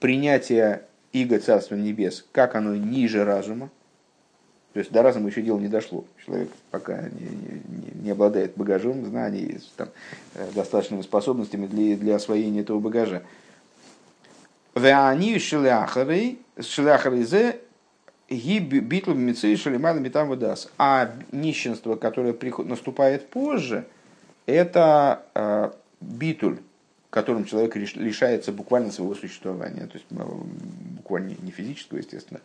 принятие 0.00 0.82
иго 1.12 1.38
Царства 1.38 1.74
Небес, 1.74 2.24
как 2.32 2.54
оно 2.54 2.74
ниже 2.74 3.22
разума, 3.22 3.70
то 4.76 4.80
есть 4.80 4.92
до 4.92 5.02
разума 5.02 5.30
еще 5.30 5.40
дело 5.40 5.58
не 5.58 5.68
дошло. 5.68 6.04
Человек 6.22 6.50
пока 6.70 7.08
не, 7.08 7.30
не, 7.30 8.02
не 8.02 8.10
обладает 8.10 8.56
багажом 8.56 9.06
знаний, 9.06 9.58
там, 9.74 9.88
э, 10.34 10.50
достаточными 10.54 11.00
способностями 11.00 11.66
для, 11.66 11.96
для 11.96 12.16
освоения 12.16 12.60
этого 12.60 12.78
багажа. 12.78 13.22
Веани 14.74 15.38
шляхары, 15.38 16.36
шляхары 16.60 17.24
зе 17.24 17.58
битл 18.28 19.14
мецей 19.14 19.56
шалимада 19.56 19.98
метам. 19.98 20.38
А 20.76 21.10
нищенство, 21.32 21.96
которое 21.96 22.34
приход, 22.34 22.66
наступает 22.66 23.30
позже, 23.30 23.86
это 24.44 25.22
э, 25.34 25.70
битуль, 26.02 26.58
которым 27.08 27.46
человек 27.46 27.76
лишается 27.76 28.52
буквально 28.52 28.92
своего 28.92 29.14
существования. 29.14 29.86
То 29.86 29.94
есть 29.94 30.06
буквально 30.10 31.34
не 31.40 31.50
физического, 31.50 31.96
естественно, 31.96 32.42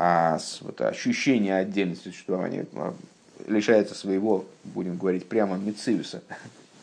а 0.00 0.38
вот, 0.60 0.80
ощущение 0.80 1.56
отдельности 1.56 2.04
существования 2.04 2.66
а, 2.74 2.94
лишается 3.48 3.96
своего, 3.96 4.44
будем 4.62 4.96
говорить, 4.96 5.28
прямо 5.28 5.56
мициуса, 5.56 6.22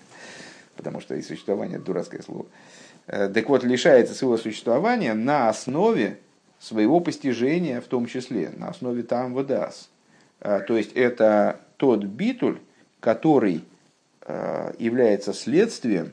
потому 0.75 1.00
что 1.00 1.15
и 1.15 1.22
существование– 1.22 1.79
дурацкое 1.79 2.22
слово. 2.22 2.45
Э, 3.07 3.29
так 3.29 3.48
вот, 3.48 3.63
лишается 3.63 4.13
своего 4.13 4.36
существования 4.36 5.13
на 5.13 5.48
основе 5.48 6.19
своего 6.60 7.00
постижения, 7.00 7.79
в 7.79 7.86
том 7.86 8.05
числе, 8.05 8.50
на 8.50 8.67
основе 8.67 9.01
там 9.01 9.34
водас. 9.34 9.89
Э, 10.41 10.60
то 10.67 10.75
есть, 10.75 10.91
это 10.91 11.62
тот 11.77 12.03
битуль, 12.03 12.60
который 13.00 13.63
э, 14.24 14.74
является 14.77 15.31
следствием 15.31 16.12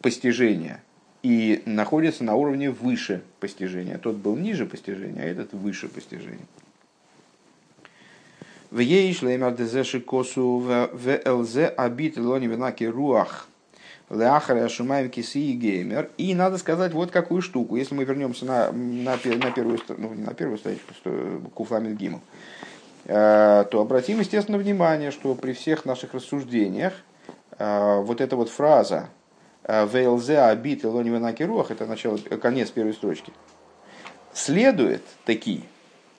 постижения– 0.00 0.82
и 1.22 1.62
находится 1.66 2.24
на 2.24 2.34
уровне 2.34 2.70
выше 2.70 3.22
постижения. 3.40 3.98
Тот 3.98 4.16
был 4.16 4.36
ниже 4.36 4.66
постижения, 4.66 5.22
а 5.22 5.26
этот 5.26 5.52
выше 5.52 5.88
постижения. 5.88 6.46
В 8.70 8.80
ей 8.80 9.12
шлеймер 9.14 9.54
дезеши 9.54 10.00
косу 10.00 10.58
в 10.58 11.20
ЛЗ 11.24 11.72
абит 11.76 12.18
лони 12.18 12.46
венаки 12.46 12.84
руах 12.84 13.48
Леахара 14.10 14.68
Шумаем 14.68 15.10
Киси 15.10 15.38
и 15.38 15.52
Геймер. 15.52 16.10
И 16.16 16.34
надо 16.34 16.58
сказать 16.58 16.92
вот 16.92 17.10
какую 17.10 17.42
штуку. 17.42 17.76
Если 17.76 17.94
мы 17.94 18.04
вернемся 18.04 18.44
на, 18.46 18.72
на, 18.72 19.12
на 19.12 19.50
первую, 19.50 19.78
ну, 19.96 20.14
не 20.14 20.22
на 20.22 20.34
первую 20.34 20.58
страничку, 20.58 20.92
Куфламин 21.54 21.96
Гимл, 21.96 22.20
э, 23.04 23.64
то 23.70 23.80
обратим, 23.80 24.20
естественно, 24.20 24.58
внимание, 24.58 25.10
что 25.10 25.34
при 25.34 25.52
всех 25.52 25.84
наших 25.84 26.14
рассуждениях 26.14 26.94
э, 27.58 28.00
вот 28.00 28.20
эта 28.20 28.36
вот 28.36 28.48
фраза 28.48 29.08
ВЛЗ 29.68 30.30
Абит 30.30 30.82
и 30.82 30.86
Лонивенаки 30.86 31.42
Руах, 31.42 31.70
это 31.70 31.86
начало, 31.86 32.16
конец 32.16 32.70
первой 32.70 32.94
строчки, 32.94 33.32
следует 34.32 35.02
такие 35.26 35.62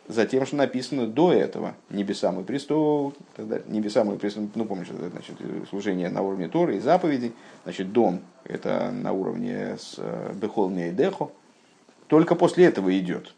за 0.07 0.25
тем, 0.25 0.45
что 0.45 0.55
написано 0.55 1.07
до 1.07 1.33
этого. 1.33 1.75
Небеса 1.89 2.31
мой 2.31 2.43
престол, 2.43 3.13
тогда 3.35 3.59
небеса 3.67 4.03
мой 4.03 4.17
престол, 4.17 4.49
ну 4.53 4.65
помнишь, 4.65 4.89
это 4.89 5.09
значит 5.09 5.35
служение 5.69 6.09
на 6.09 6.21
уровне 6.21 6.47
Торы 6.47 6.77
и 6.77 6.79
заповедей, 6.79 7.33
значит 7.63 7.91
дом 7.91 8.21
это 8.43 8.91
на 8.91 9.13
уровне 9.13 9.77
с 9.79 9.95
э, 9.97 10.33
Бехол 10.35 10.71
и 10.71 10.91
Дехо. 10.91 11.29
Только 12.07 12.35
после 12.35 12.65
этого 12.65 12.97
идет 12.97 13.33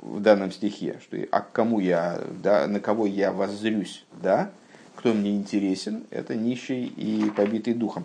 в 0.00 0.20
данном 0.20 0.50
стихе, 0.50 1.00
что 1.02 1.16
а 1.30 1.40
к 1.40 1.52
кому 1.52 1.80
я, 1.80 2.20
да, 2.42 2.66
на 2.66 2.80
кого 2.80 3.06
я 3.06 3.32
воззрюсь, 3.32 4.04
да, 4.12 4.50
кто 4.96 5.12
мне 5.12 5.36
интересен, 5.36 6.04
это 6.10 6.34
нищий 6.34 6.86
и 6.86 7.30
побитый 7.30 7.74
духом. 7.74 8.04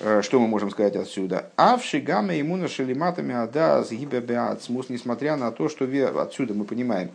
Э, 0.00 0.22
что 0.22 0.38
мы 0.40 0.46
можем 0.46 0.70
сказать 0.70 0.96
отсюда? 0.96 1.50
Авши 1.56 2.00
гамма 2.00 2.34
ему 2.34 2.56
на 2.56 2.68
шелиматами 2.68 3.34
ада 3.34 3.84
смус, 3.84 4.88
несмотря 4.88 5.36
на 5.36 5.50
то, 5.50 5.68
что 5.68 5.84
вера, 5.84 6.22
отсюда 6.22 6.54
мы 6.54 6.64
понимаем, 6.64 7.10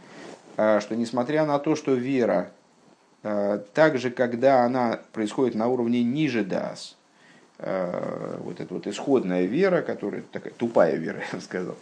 э, 0.57 0.79
что 0.81 0.95
несмотря 0.95 1.45
на 1.45 1.59
то, 1.59 1.75
что 1.75 1.93
вера, 1.93 2.51
э, 3.23 3.59
также 3.73 4.11
когда 4.11 4.63
она 4.63 4.99
происходит 5.13 5.55
на 5.55 5.67
уровне 5.67 6.03
ниже 6.03 6.43
дас, 6.43 6.97
вот 7.59 8.59
эта 8.59 8.73
вот 8.73 8.87
исходная 8.87 9.45
вера, 9.45 9.83
которая 9.83 10.23
такая 10.33 10.51
тупая 10.51 10.95
вера, 10.95 11.21
я 11.31 11.37
бы 11.37 11.43
сказал, 11.43 11.75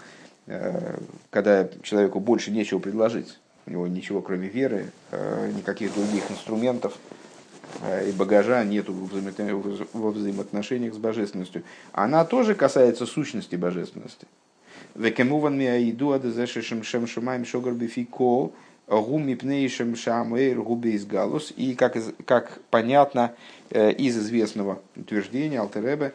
когда 1.31 1.69
человеку 1.81 2.19
больше 2.19 2.51
нечего 2.51 2.77
предложить, 2.77 3.39
у 3.65 3.71
него 3.71 3.87
ничего 3.87 4.21
кроме 4.21 4.47
веры, 4.47 4.91
э, 5.11 5.51
никаких 5.55 5.93
других 5.93 6.29
инструментов 6.31 6.97
э, 7.83 8.09
и 8.09 8.11
багажа 8.11 8.63
нету 8.63 8.93
во 9.93 10.11
взаимоотношениях 10.11 10.93
с 10.93 10.97
божественностью. 10.97 11.63
Она 11.91 12.25
тоже 12.25 12.55
касается 12.55 13.05
сущности 13.05 13.55
божественности. 13.55 14.27
Векемуван 14.95 15.57
миаиду 15.57 16.11
адезешешем 16.11 16.83
шем. 16.83 17.05
И 21.55 21.75
как, 21.75 21.97
как 22.25 22.59
понятно 22.69 23.33
э, 23.69 23.91
из 23.91 24.17
известного 24.17 24.81
утверждения 24.95 25.59
Алтеребе, 25.59 26.13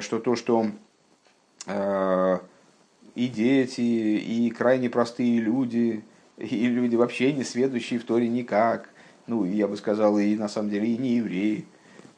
что 0.00 0.18
то, 0.20 0.36
что 0.36 0.70
и 3.14 3.26
дети, 3.26 3.80
и 3.80 4.50
крайне 4.50 4.88
простые 4.88 5.40
люди– 5.40 6.04
и 6.36 6.66
люди 6.66 6.96
вообще 6.96 7.32
не 7.32 7.44
следующие 7.44 7.98
в 7.98 8.04
Торе 8.04 8.28
никак. 8.28 8.90
Ну, 9.26 9.44
я 9.44 9.66
бы 9.66 9.76
сказал, 9.76 10.18
и 10.18 10.36
на 10.36 10.48
самом 10.48 10.70
деле 10.70 10.88
и 10.88 10.96
не 10.96 11.16
евреи. 11.16 11.66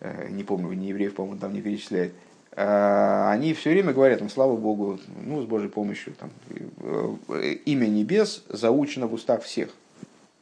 Э, 0.00 0.28
не 0.28 0.44
помню, 0.44 0.72
не 0.72 0.88
евреев, 0.88 1.14
по-моему, 1.14 1.40
там 1.40 1.52
не 1.52 1.60
перечисляет. 1.60 2.12
А, 2.52 3.30
они 3.32 3.54
все 3.54 3.70
время 3.70 3.92
говорят, 3.92 4.18
там, 4.18 4.28
слава 4.28 4.56
Богу, 4.56 4.98
ну, 5.24 5.42
с 5.42 5.46
Божьей 5.46 5.68
помощью, 5.68 6.14
там, 6.14 6.30
э, 6.50 7.52
имя 7.66 7.86
небес 7.86 8.44
заучено 8.48 9.06
в 9.06 9.14
устах 9.14 9.42
всех, 9.42 9.70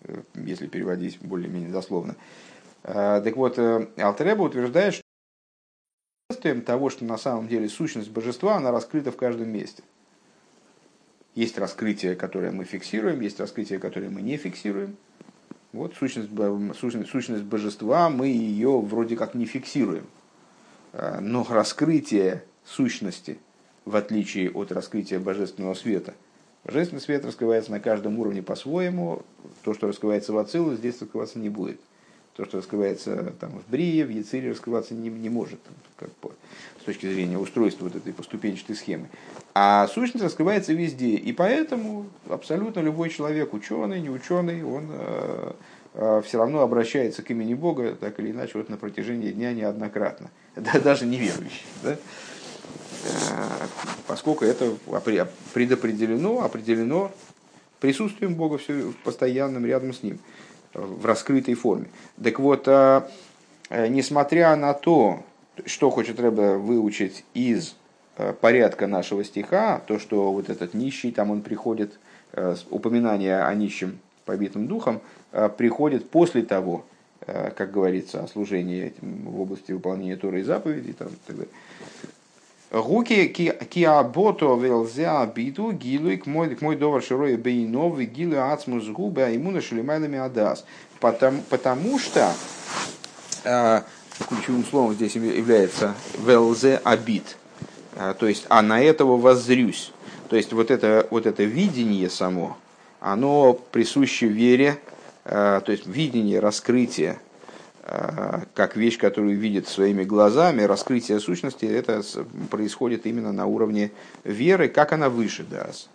э, 0.03 0.23
если 0.35 0.67
переводить 0.67 1.19
более-менее 1.21 1.71
дословно. 1.71 2.17
Так 2.83 3.35
вот, 3.35 3.59
Алтереба 3.59 4.43
утверждает, 4.43 4.95
что 4.95 5.03
того, 6.61 6.89
что 6.89 7.05
на 7.05 7.19
самом 7.19 7.49
деле 7.49 7.69
сущность 7.69 8.11
божества, 8.11 8.57
она 8.57 8.71
раскрыта 8.71 9.11
в 9.11 9.17
каждом 9.17 9.49
месте. 9.49 9.83
Есть 11.37 11.59
раскрытие, 11.59 12.17
которое 12.17 12.51
мы 12.51 12.65
фиксируем, 12.65 13.21
есть 13.21 13.39
раскрытие, 13.39 13.79
которое 13.79 14.09
мы 14.09 14.23
не 14.23 14.39
фиксируем. 14.39 14.97
Вот 15.75 15.95
сущность, 15.95 16.31
сущность, 16.81 17.11
сущность 17.11 17.45
божества, 17.45 18.09
мы 18.09 18.29
ее 18.29 18.81
вроде 18.81 19.17
как 19.17 19.35
не 19.35 19.45
фиксируем. 19.45 20.07
А, 20.95 21.21
но 21.21 21.47
раскрытие 21.49 22.43
сущности, 22.65 23.39
в 23.85 23.97
отличие 23.97 24.51
от 24.51 24.73
раскрытия 24.73 25.21
божественного 25.21 25.75
света, 25.75 26.15
божественный 26.65 27.03
свет 27.03 27.27
раскрывается 27.27 27.71
на 27.71 27.81
каждом 27.81 28.19
уровне 28.19 28.43
по-своему. 28.43 29.23
То, 29.63 29.75
что 29.75 29.89
раскрывается 29.89 30.33
в 30.33 30.39
Ацилу, 30.39 30.75
здесь 30.75 31.03
раскрываться 31.03 31.39
не 31.39 31.51
будет 31.51 31.79
то, 32.37 32.45
что 32.45 32.59
раскрывается 32.59 33.33
там, 33.41 33.51
в 33.59 33.71
Брие, 33.71 34.05
в 34.05 34.11
Яцире, 34.11 34.51
раскрываться 34.51 34.95
не, 34.95 35.09
не 35.09 35.31
может 35.31 35.59
как 35.97 36.11
по, 36.13 36.33
с 36.81 36.85
точки 36.85 37.07
зрения 37.07 37.39
устройства 37.39 37.85
вот 37.85 37.97
этой 37.97 38.13
поступенчатой 38.13 38.77
схемы. 38.77 39.09
А 39.55 39.89
сущность 39.89 40.25
раскрывается 40.25 40.75
везде. 40.75 41.15
И 41.15 41.33
поэтому 41.33 42.07
абсолютно 42.29 42.81
любой 42.81 43.09
человек, 43.09 43.55
ученый, 43.55 44.03
не 44.03 44.11
ученый, 44.11 44.63
он 44.63 44.89
э, 44.91 45.53
э, 45.95 46.23
все 46.27 46.39
равно 46.39 46.61
обращается 46.61 47.23
к 47.23 47.31
имени 47.31 47.55
Бога, 47.55 47.97
так 47.99 48.21
или 48.21 48.33
иначе, 48.33 48.59
вот 48.59 48.69
на 48.69 48.77
протяжении 48.77 49.31
дня 49.31 49.53
неоднократно. 49.53 50.31
Да, 50.57 50.79
даже 50.81 51.07
неверующий. 51.07 51.65
Да? 51.83 51.93
Э, 51.93 51.97
поскольку 54.07 54.45
это 54.45 54.75
предопределено, 55.55 56.43
определено 56.45 57.13
присутствием 57.81 58.35
Бога 58.35 58.59
все 58.59 58.93
постоянным 59.05 59.65
рядом 59.65 59.95
с 59.95 60.03
ним 60.03 60.19
в 60.77 61.05
раскрытой 61.07 61.55
форме. 61.55 61.87
Так 62.23 62.39
вот, 62.39 62.69
а, 62.69 63.09
э, 63.71 63.89
несмотря 63.89 64.55
на 64.57 64.75
то, 64.75 65.23
что 65.65 65.91
хочет 65.91 66.21
Рэбе 66.21 66.57
выучить 66.57 67.25
из 67.35 67.75
э, 68.17 68.33
порядка 68.33 68.87
нашего 68.87 69.25
стиха, 69.25 69.81
то, 69.87 69.99
что 69.99 70.33
вот 70.33 70.51
этот 70.51 70.75
нищий, 70.75 71.11
там 71.11 71.31
он 71.31 71.43
приходит, 71.43 71.99
э, 72.33 72.55
упоминание 72.71 73.43
о 73.43 73.55
нищем 73.55 73.99
побитым 74.25 74.67
духом, 74.67 75.01
приходит 75.57 76.11
после 76.11 76.43
того, 76.43 76.85
как 77.25 77.71
говорится, 77.71 78.25
о 78.25 78.27
служении 78.27 78.93
в 79.01 79.41
области 79.41 79.71
выполнения 79.71 80.17
Торы 80.17 80.41
и 80.41 80.43
заповедей. 80.43 80.95
Там, 80.95 81.09
так 81.29 81.37
далее. 81.37 81.53
Гуки 82.83 83.27
киабото 83.71 84.55
велзя 84.57 85.25
биту 85.27 85.73
гилуй 85.73 86.19
к 86.19 86.27
мой 86.27 86.55
к 86.55 86.61
мой 86.61 86.77
довар 86.77 87.03
широй 87.03 87.37
бейнов 87.37 87.99
гилуй 87.99 88.39
ацмус 88.39 88.87
губы 88.89 89.23
а 89.23 89.29
ему 89.29 89.51
нашелимайлами 89.51 90.19
адас. 90.19 90.67
Потому, 91.01 91.43
потому 91.49 91.99
что 91.99 92.31
э, 93.45 93.81
ключевым 94.29 94.65
словом 94.65 94.95
здесь 94.95 95.15
является 95.15 95.95
велзе 96.19 96.81
абит. 96.85 97.39
Э, 97.95 98.15
то 98.19 98.27
есть, 98.27 98.45
а 98.51 98.61
на 98.61 98.83
этого 98.83 99.17
воззрюсь. 99.17 99.93
То 100.29 100.37
есть, 100.37 100.53
вот 100.53 100.71
это, 100.71 101.07
вот 101.11 101.25
это 101.25 101.45
видение 101.45 102.11
само, 102.11 102.59
оно 103.01 103.55
присуще 103.55 104.27
вере, 104.27 104.79
э, 105.25 105.61
то 105.65 105.73
есть 105.73 105.87
видение, 105.87 106.41
раскрытие 106.41 107.21
как 108.55 108.77
вещь, 108.77 108.99
которую 108.99 109.39
видит 109.39 109.69
своими 109.69 110.03
глазами, 110.03 110.63
раскрытие 110.63 111.21
сущности, 111.21 111.67
это 111.67 112.03
происходит 112.51 113.07
именно 113.07 113.33
на 113.33 113.47
уровне 113.47 113.93
веры, 114.25 114.69
как 114.69 114.93
она 114.93 115.09
выше 115.09 115.45
даст, 115.45 115.89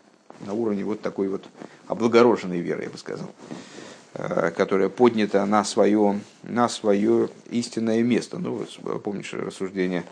на 0.45 0.53
уровне 0.53 0.85
вот 0.85 1.01
такой 1.01 1.27
вот 1.27 1.43
облагороженной 1.87 2.61
веры, 2.61 2.83
я 2.83 2.89
бы 2.89 2.97
сказал, 2.97 3.29
э, 4.13 4.51
которая 4.55 4.87
поднята 4.87 5.45
на 5.45 5.65
свое, 5.65 6.21
на 6.43 6.69
свое 6.69 7.29
истинное 7.49 8.01
место. 8.03 8.39
Ну, 8.39 8.65
помнишь, 9.03 9.33
рассуждения 9.33 10.05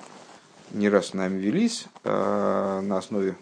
не 0.72 0.90
раз 0.90 1.08
с 1.08 1.14
нами 1.14 1.40
велись 1.40 1.86
э, 2.04 2.82
на 2.84 2.98
основе 2.98 3.36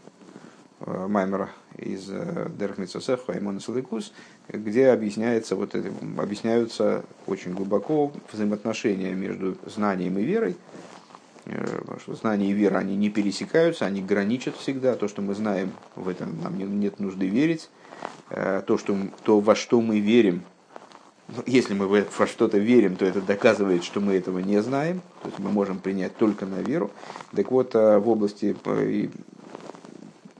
Маймера 1.08 1.50
из 1.78 2.10
Дерхмитсосех, 2.58 3.26
Хаймона 3.26 3.60
Салыкус, 3.60 4.13
где 4.50 4.89
объясняется 4.89 5.56
вот 5.56 5.76
это, 5.76 5.89
объясняются 6.17 7.04
очень 7.26 7.54
глубоко 7.54 8.12
взаимоотношения 8.32 9.13
между 9.13 9.58
знанием 9.65 10.17
и 10.17 10.23
верой. 10.23 10.56
Э, 11.50 11.80
потому 11.80 12.00
что 12.00 12.15
знание 12.15 12.50
и 12.52 12.54
вера, 12.54 12.80
они 12.80 12.95
не 12.95 13.10
пересекаются, 13.10 13.86
они 13.86 14.02
граничат 14.02 14.56
всегда. 14.56 14.95
То, 14.95 15.08
что 15.08 15.21
мы 15.21 15.34
знаем, 15.34 15.71
в 15.95 16.10
этом 16.10 16.41
нам 16.41 16.58
нет 16.58 17.00
нужды 17.00 17.28
верить. 17.28 17.69
Э, 18.30 18.62
то, 18.65 18.78
что, 18.78 18.97
то 19.23 19.39
во 19.39 19.56
что 19.56 19.80
мы 19.82 20.00
верим, 20.00 20.43
ну, 21.30 21.43
если 21.45 21.73
мы 21.73 21.88
во 21.88 22.28
что-то 22.28 22.58
верим, 22.58 22.95
то 22.95 23.06
это 23.06 23.21
доказывает, 23.21 23.84
что 23.84 24.00
мы 24.00 24.13
этого 24.13 24.39
не 24.39 24.62
знаем. 24.62 25.02
То 25.21 25.30
есть 25.30 25.39
мы 25.39 25.50
можем 25.52 25.80
принять 25.80 26.15
только 26.17 26.45
на 26.45 26.62
веру. 26.62 26.91
Так 27.34 27.52
вот, 27.52 27.76
э, 27.76 27.97
в 27.97 28.10
области 28.10 28.56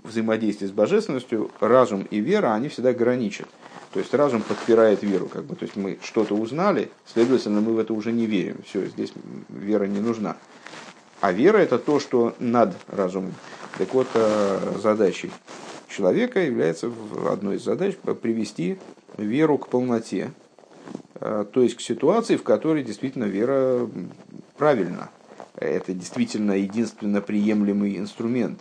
взаимодействия 0.08 0.68
с 0.68 0.72
божественностью 0.72 1.52
разум 1.60 2.08
и 2.10 2.20
вера, 2.20 2.54
они 2.54 2.70
всегда 2.70 2.94
граничат. 2.94 3.48
То 3.94 4.00
есть 4.00 4.14
разум 4.14 4.42
подпирает 4.42 5.02
веру, 5.02 5.28
как 5.28 5.46
бы, 5.46 5.56
то 5.56 5.64
есть 5.64 5.76
мы 5.76 5.98
что-то 6.04 6.36
узнали, 6.36 6.90
следовательно, 7.06 7.62
мы 7.62 7.74
в 7.74 7.80
это 7.80 7.94
уже 7.94 8.12
не 8.12 8.26
верим. 8.26 8.58
Все, 8.66 8.86
здесь 8.86 9.14
вера 9.50 9.86
не 9.86 10.00
нужна. 10.00 10.38
А 11.22 11.32
вера 11.32 11.58
это 11.58 11.80
то, 11.80 12.00
что 12.00 12.36
над 12.40 12.76
разумом. 12.88 13.34
Так 13.78 13.94
вот, 13.94 14.08
э, 14.14 14.76
задачей 14.82 15.32
человека 15.88 16.40
является 16.40 16.92
одной 17.28 17.56
из 17.56 17.64
задач 17.64 17.96
привести 18.22 18.78
веру 19.18 19.58
к 19.58 19.68
полноте, 19.68 20.32
э, 21.16 21.46
то 21.52 21.62
есть 21.62 21.76
к 21.76 21.82
ситуации, 21.82 22.36
в 22.36 22.44
которой 22.44 22.84
действительно 22.84 23.26
вера 23.26 23.90
правильна. 24.58 25.10
Это 25.56 25.94
действительно 25.94 26.52
единственно 26.52 27.20
приемлемый 27.20 27.98
инструмент. 27.98 28.60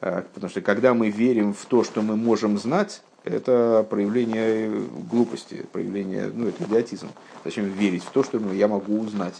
Э, 0.00 0.22
потому 0.34 0.50
что 0.50 0.60
когда 0.60 0.94
мы 0.94 1.10
верим 1.10 1.52
в 1.52 1.64
то, 1.66 1.84
что 1.84 2.02
мы 2.02 2.16
можем 2.16 2.58
знать, 2.58 3.02
это 3.24 3.86
проявление 3.88 4.70
глупости, 5.10 5.66
проявление, 5.72 6.30
ну, 6.32 6.48
это 6.48 6.64
идиотизм. 6.64 7.08
Зачем 7.44 7.66
верить 7.66 8.04
в 8.04 8.10
то, 8.10 8.22
что 8.22 8.38
ну, 8.38 8.52
я 8.52 8.68
могу 8.68 9.00
узнать? 9.00 9.34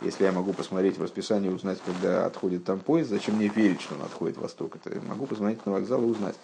Если 0.00 0.24
я 0.24 0.32
могу 0.32 0.52
посмотреть 0.52 0.98
в 0.98 1.02
расписании, 1.02 1.48
узнать, 1.48 1.78
когда 1.84 2.26
отходит 2.26 2.64
там 2.64 2.78
поезд, 2.80 3.10
зачем 3.10 3.36
мне 3.36 3.48
верить, 3.48 3.80
что 3.80 3.94
он 3.94 4.02
отходит 4.02 4.36
в 4.36 4.42
восток? 4.42 4.76
Это 4.76 5.00
могу 5.00 5.26
посмотреть 5.26 5.64
на 5.64 5.72
вокзал 5.72 6.02
и 6.02 6.06
узнать. 6.06 6.34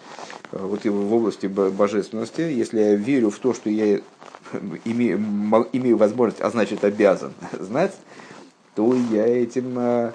Вот 0.52 0.84
и 0.84 0.88
в 0.88 1.12
области 1.12 1.46
божественности, 1.46 2.40
если 2.40 2.80
я 2.80 2.94
верю 2.94 3.30
в 3.30 3.38
то, 3.38 3.52
что 3.52 3.68
я 3.68 4.00
имею, 4.84 5.18
имею 5.72 5.96
возможность, 5.96 6.40
а 6.40 6.50
значит 6.50 6.84
обязан 6.84 7.32
знать, 7.52 7.94
то 8.74 8.94
я 9.10 9.26
этим 9.26 9.78
э, 9.78 9.82
э, 9.82 10.12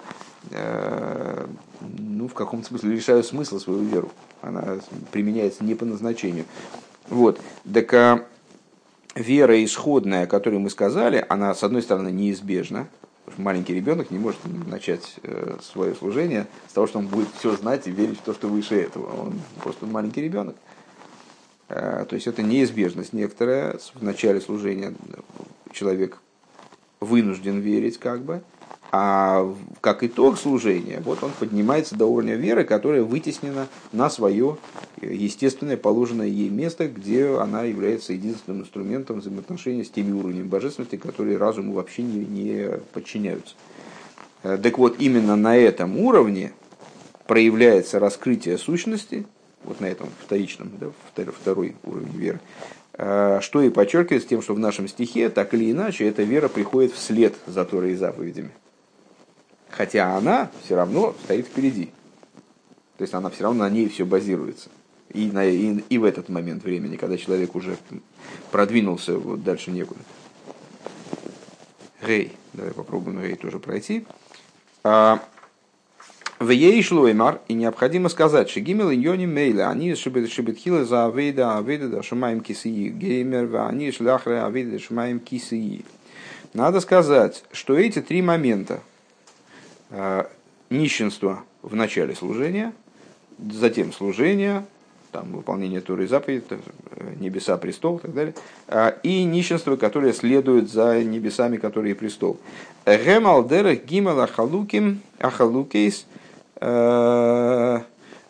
ну, 0.52 2.28
в 2.28 2.34
каком-то 2.34 2.68
смысле 2.68 2.92
лишаю 2.92 3.24
смысла 3.24 3.60
свою 3.60 3.84
веру. 3.84 4.12
Она 4.42 4.80
применяется 5.12 5.64
не 5.64 5.76
по 5.76 5.86
назначению. 5.86 6.46
Вот. 7.10 7.40
Так 7.72 7.94
а, 7.94 8.26
вера 9.16 9.64
исходная, 9.64 10.24
о 10.24 10.28
которой 10.28 10.60
мы 10.60 10.70
сказали, 10.70 11.26
она, 11.30 11.54
с 11.54 11.64
одной 11.64 11.82
стороны, 11.82 12.10
неизбежна. 12.10 12.88
Маленький 13.38 13.74
ребенок 13.74 14.12
не 14.12 14.20
может 14.20 14.40
начать 14.68 15.16
э, 15.24 15.58
свое 15.62 15.96
служение 15.96 16.46
с 16.70 16.74
того, 16.74 16.86
что 16.86 17.00
он 17.00 17.08
будет 17.08 17.28
все 17.40 17.56
знать 17.56 17.88
и 17.88 17.92
верить 17.92 18.20
в 18.20 18.22
то, 18.22 18.34
что 18.36 18.48
выше 18.48 18.76
этого. 18.76 19.20
Он 19.20 19.34
просто 19.64 19.88
маленький 19.88 20.22
ребенок. 20.22 20.56
Э, 21.68 22.06
то 22.08 22.14
есть 22.16 22.28
это 22.28 22.44
неизбежность 22.44 23.14
некоторая. 23.14 23.80
В 23.96 24.04
начале 24.04 24.40
служения 24.42 24.94
человек 25.72 26.20
вынужден 27.00 27.60
верить, 27.60 27.98
как 27.98 28.22
бы, 28.22 28.44
а 28.98 29.54
как 29.82 30.06
итог 30.06 30.40
служения, 30.40 31.02
вот 31.04 31.22
он 31.22 31.32
поднимается 31.38 31.98
до 31.98 32.06
уровня 32.06 32.36
веры, 32.36 32.64
которая 32.64 33.04
вытеснена 33.04 33.68
на 33.92 34.10
свое 34.10 34.56
естественное 35.02 35.76
положенное 35.76 36.28
ей 36.28 36.48
место, 36.48 36.88
где 36.88 37.28
она 37.28 37.64
является 37.64 38.14
единственным 38.14 38.62
инструментом 38.62 39.20
взаимоотношения 39.20 39.84
с 39.84 39.90
теми 39.90 40.14
уровнями 40.14 40.48
божественности, 40.48 40.96
которые 40.96 41.36
разуму 41.36 41.74
вообще 41.74 42.04
не, 42.04 42.24
не 42.24 42.70
подчиняются. 42.94 43.56
Э, 44.44 44.58
так 44.58 44.78
вот, 44.78 44.96
именно 45.00 45.36
на 45.36 45.58
этом 45.58 46.00
уровне 46.00 46.54
проявляется 47.28 48.00
раскрытие 48.00 48.58
сущности, 48.58 49.26
вот 49.66 49.82
на 49.82 49.88
этом 49.88 50.08
вторичном, 50.24 50.72
да, 50.80 50.88
второй 51.42 51.76
уровень 51.84 52.18
веры, 52.18 52.40
э, 52.94 53.40
что 53.42 53.62
и 53.62 53.70
подчеркивается 53.70 54.30
тем, 54.30 54.42
что 54.42 54.54
в 54.54 54.60
нашем 54.60 54.88
стихе, 54.88 55.28
так 55.28 55.54
или 55.54 55.70
иначе, 55.70 56.08
эта 56.08 56.24
вера 56.24 56.48
приходит 56.48 56.94
вслед 56.94 57.36
за 57.46 57.66
Торой 57.66 57.92
и 57.92 57.96
заповедями 57.96 58.52
хотя 59.76 60.16
она 60.16 60.50
все 60.64 60.76
равно 60.76 61.16
стоит 61.24 61.48
впереди. 61.48 61.92
То 62.98 63.02
есть 63.02 63.14
она 63.14 63.30
все 63.30 63.44
равно 63.44 63.66
на 63.66 63.70
ней 63.70 63.90
все 63.90 64.06
базируется. 64.06 64.70
и, 65.14 65.30
на, 65.32 65.46
и, 65.46 65.80
и 65.90 65.98
в 65.98 66.04
этот 66.04 66.30
момент 66.30 66.64
времени, 66.64 66.96
когда 66.96 67.18
человек 67.18 67.56
уже 67.56 67.78
продвинулся 68.52 69.18
вот 69.18 69.44
дальше 69.44 69.72
некуда. 69.72 70.00
Рей. 72.02 72.32
Давай 72.54 72.72
попробуем 72.72 73.22
Рей 73.22 73.36
тоже 73.36 73.60
пройти. 73.60 74.06
А, 74.84 75.20
в 76.40 76.50
ей 76.50 76.82
шлоймар, 76.82 77.42
и 77.48 77.54
необходимо 77.54 78.10
сказать, 78.10 78.50
что 78.50 78.60
гимел 78.60 78.90
и 78.90 78.96
йони 78.96 79.26
мейла, 79.26 79.70
они 79.70 79.96
шибетхила 79.96 80.86
за 80.86 81.06
авейда, 81.06 81.58
авейда 81.58 81.90
да 81.90 82.04
шумаем 82.04 82.42
кисии, 82.42 82.90
геймер, 82.90 83.56
они 83.58 83.92
шляхры 83.92 84.40
авейда 84.40 84.80
шумаем 84.80 85.20
кисии. 85.20 85.86
Надо 86.54 86.80
сказать, 86.82 87.44
что 87.52 87.76
эти 87.78 88.02
три 88.02 88.22
момента, 88.22 88.82
нищенство 90.70 91.44
в 91.62 91.76
начале 91.76 92.16
служения, 92.16 92.74
затем 93.52 93.94
служение, 93.94 94.66
там, 95.12 95.32
выполнение 95.32 95.82
Туры 95.82 96.06
и 96.06 96.08
заповедей, 96.08 96.46
э, 96.50 97.14
небеса, 97.20 97.58
престол 97.58 97.98
и 97.98 98.02
так 98.02 98.14
далее, 98.14 98.34
э, 98.68 98.94
и 99.04 99.24
нищенство, 99.24 99.76
которое 99.76 100.14
следует 100.14 100.70
за 100.70 101.04
небесами, 101.04 101.58
которые 101.58 101.96
престол. 101.96 102.38
Гемалдерах 102.86 103.84
гимел 103.86 104.20
ахалуким 104.20 105.02
ахалукейс– 105.20 106.06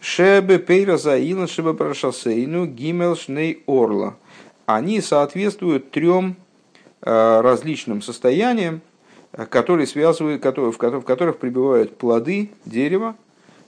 Шебе 0.06 0.60
пейра 0.60 0.98
заилан 0.98 1.48
шебе 1.48 1.74
прошасейну 1.74 2.68
гимел 2.68 3.15
шней 3.15 3.63
орла. 3.65 4.15
Они 4.68 5.02
соответствуют 5.02 5.89
трем 5.89 6.36
э, 7.02 7.41
различным 7.41 8.04
состояниям, 8.04 8.82
которые 9.50 9.88
связывают, 9.88 10.41
которые, 10.41 10.71
в, 10.71 10.78
которых, 10.78 11.04
в 11.04 11.06
которых 11.06 11.38
пребывают 11.38 11.98
плоды 11.98 12.52
дерева, 12.65 13.15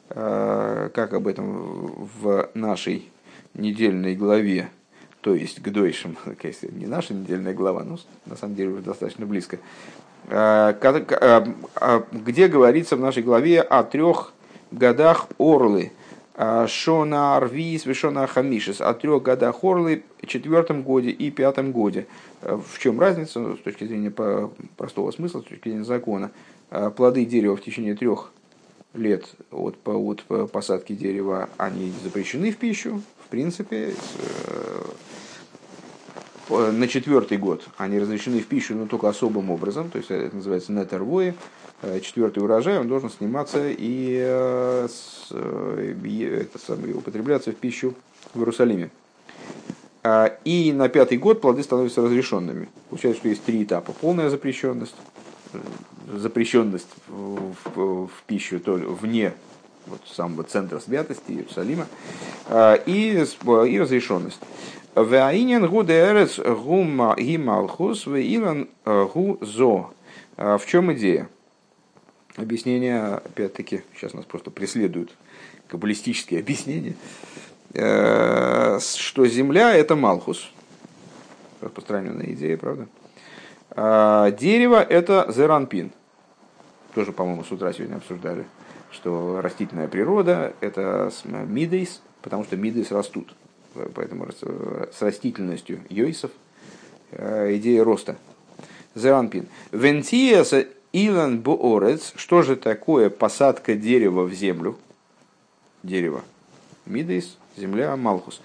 э, 0.10 0.90
как 0.94 1.14
об 1.14 1.28
этом 1.28 2.08
в 2.22 2.50
нашей 2.54 3.10
недельной 3.54 4.16
главе, 4.16 4.70
то 5.22 5.36
есть 5.36 5.62
к 5.62 5.70
дойшим, 5.70 6.18
не 6.72 6.86
наша 6.86 7.14
недельная 7.14 7.54
глава, 7.54 7.84
но 7.84 7.98
на 8.26 8.38
самом 8.38 8.56
деле 8.56 8.70
уже 8.70 8.82
достаточно 8.82 9.26
близко, 9.26 9.60
э, 10.30 10.74
где 12.12 12.48
говорится 12.48 12.96
в 12.96 13.02
нашей 13.02 13.24
главе 13.24 13.62
о 13.62 13.84
трех 13.84 14.34
годах 14.72 15.28
Орлы, 15.38 15.92
а, 15.92 16.07
Шона 16.38 17.38
Арвис, 17.38 17.86
Вишона 17.86 18.28
Хамишес, 18.28 18.80
о 18.80 18.94
трех 18.94 19.24
годах 19.24 19.64
Орлы, 19.64 20.04
четвертом 20.26 20.84
годе 20.84 21.10
и 21.10 21.32
пятом 21.32 21.72
годе. 21.72 22.06
А, 22.42 22.58
в 22.58 22.78
чем 22.78 23.00
разница 23.00 23.40
ну, 23.40 23.58
с 23.58 23.60
точки 23.60 23.86
зрения 23.86 24.12
простого 24.12 25.12
смысла, 25.12 25.42
с 25.42 25.46
точки 25.46 25.70
зрения 25.70 25.84
закона? 25.84 26.32
А, 26.70 26.92
плоды 26.92 27.26
дерева 27.26 27.58
в 27.58 27.62
течение 27.62 27.96
трех 27.96 28.32
лет 28.94 29.26
от, 29.52 29.78
от 29.88 30.24
посадки 30.52 30.94
дерева, 30.94 31.50
они 31.58 31.92
запрещены 32.04 32.52
в 32.52 32.58
пищу, 32.58 33.02
в 33.26 33.30
принципе, 33.30 33.94
э, 33.94 34.82
на 36.50 36.88
четвертый 36.88 37.38
год 37.38 37.66
они 37.78 38.00
разрешены 38.00 38.40
в 38.40 38.48
пищу, 38.48 38.76
но 38.76 38.88
только 38.88 39.10
особым 39.10 39.50
образом, 39.50 39.90
то 39.90 39.98
есть 39.98 40.12
это 40.12 40.36
называется 40.36 40.72
нетервои, 40.72 41.36
Э, 41.84 42.00
четвертый 42.00 42.40
урожай, 42.40 42.80
он 42.80 42.88
должен 42.88 43.12
сниматься 43.12 43.70
и, 43.70 44.18
э, 44.20 44.88
э, 45.30 46.42
это 46.42 46.60
самое, 46.60 46.96
употребляться 46.96 47.52
в 47.52 47.56
пищу 47.56 47.94
в 48.34 48.40
Иерусалиме. 48.40 48.90
А, 50.02 50.38
и 50.44 50.74
на 50.74 50.90
пятый 50.90 51.20
год 51.20 51.40
плоды 51.40 51.62
становятся 51.62 52.02
разрешенными. 52.02 52.68
Получается, 52.90 53.20
что 53.20 53.30
есть 53.30 53.44
три 53.44 53.64
этапа. 53.64 53.92
Полная 53.92 54.32
запрещенность, 54.32 54.96
запрещенность 56.12 56.88
в, 57.08 57.54
в, 57.66 58.08
в 58.08 58.24
пищу 58.26 58.60
то, 58.60 58.74
вне 58.74 59.34
вот, 59.86 60.02
самого 60.08 60.44
центра 60.46 60.80
святости 60.80 61.32
Иерусалима 61.32 61.88
и, 62.88 63.24
и 63.24 63.80
разрешенность. 63.80 64.40
Ваинен 65.04 65.68
гу 65.68 65.84
дерец 65.84 66.40
гу 66.40 66.84
гималхус 67.18 68.08
веилан 68.08 68.68
гу 68.86 69.38
зо. 69.42 69.94
А, 70.38 70.58
в 70.58 70.66
чем 70.66 70.92
идея? 70.94 71.30
объяснения, 72.38 73.16
опять-таки, 73.16 73.84
сейчас 73.96 74.14
нас 74.14 74.26
просто 74.26 74.52
преследуют 74.52 75.12
каббалистические 75.68 76.40
объяснения, 76.40 76.96
э, 77.74 78.80
что 78.80 79.26
Земля– 79.26 79.76
это 79.76 79.96
Малхус. 79.96 80.52
Распространенная 81.60 82.32
идея, 82.34 82.56
правда? 82.58 82.88
Дерево– 84.38 84.82
это 84.90 85.32
Зеранпин. 85.36 85.92
Тоже, 86.94 87.12
по-моему, 87.12 87.44
с 87.44 87.52
утра 87.52 87.74
сегодня 87.74 87.96
обсуждали, 87.96 88.46
что 88.92 89.42
растительная 89.42 89.88
природа– 89.88 90.54
это 90.62 91.12
мидейс, 91.26 92.02
потому 92.22 92.44
что 92.44 92.56
мидейс 92.56 92.92
растут. 92.92 93.36
Поэтому 93.94 94.28
с 94.32 95.02
растительностью 95.02 95.80
йойсов 95.90 96.32
э, 97.12 97.56
идея 97.56 97.84
роста. 97.84 98.18
Зеранпин. 98.96 99.48
Вентиес 99.72 100.54
Илан 100.94 101.40
Буорец, 101.40 102.14
что 102.16 102.42
же 102.42 102.56
такое 102.56 103.10
посадка 103.10 103.76
дерева 103.76 104.24
в 104.24 104.34
землю? 104.34 104.78
Дерево. 105.84 106.24
Мидейс, 106.86 107.38
земля, 107.56 107.96
Малхус. 107.96 108.42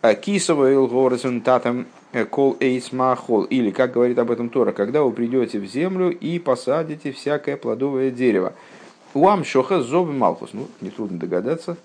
А 0.00 0.14
Кисова 0.14 0.72
Илгоресун 0.72 1.42
Татам 1.42 1.86
э, 2.12 2.24
Кол 2.24 2.56
Эйс 2.58 2.90
Махол. 2.90 3.44
Или, 3.44 3.70
как 3.70 3.92
говорит 3.92 4.18
об 4.18 4.30
этом 4.30 4.48
Тора, 4.48 4.72
когда 4.72 5.02
вы 5.02 5.12
придете 5.12 5.60
в 5.60 5.66
землю 5.66 6.10
и 6.10 6.38
посадите 6.38 7.12
всякое 7.12 7.56
плодовое 7.56 8.10
дерево. 8.10 8.54
Уам 9.14 9.44
Шоха 9.44 9.80
Зоб 9.80 10.08
Малхус. 10.08 10.50
Ну, 10.54 10.66
нетрудно 10.80 11.18
догадаться. 11.18 11.76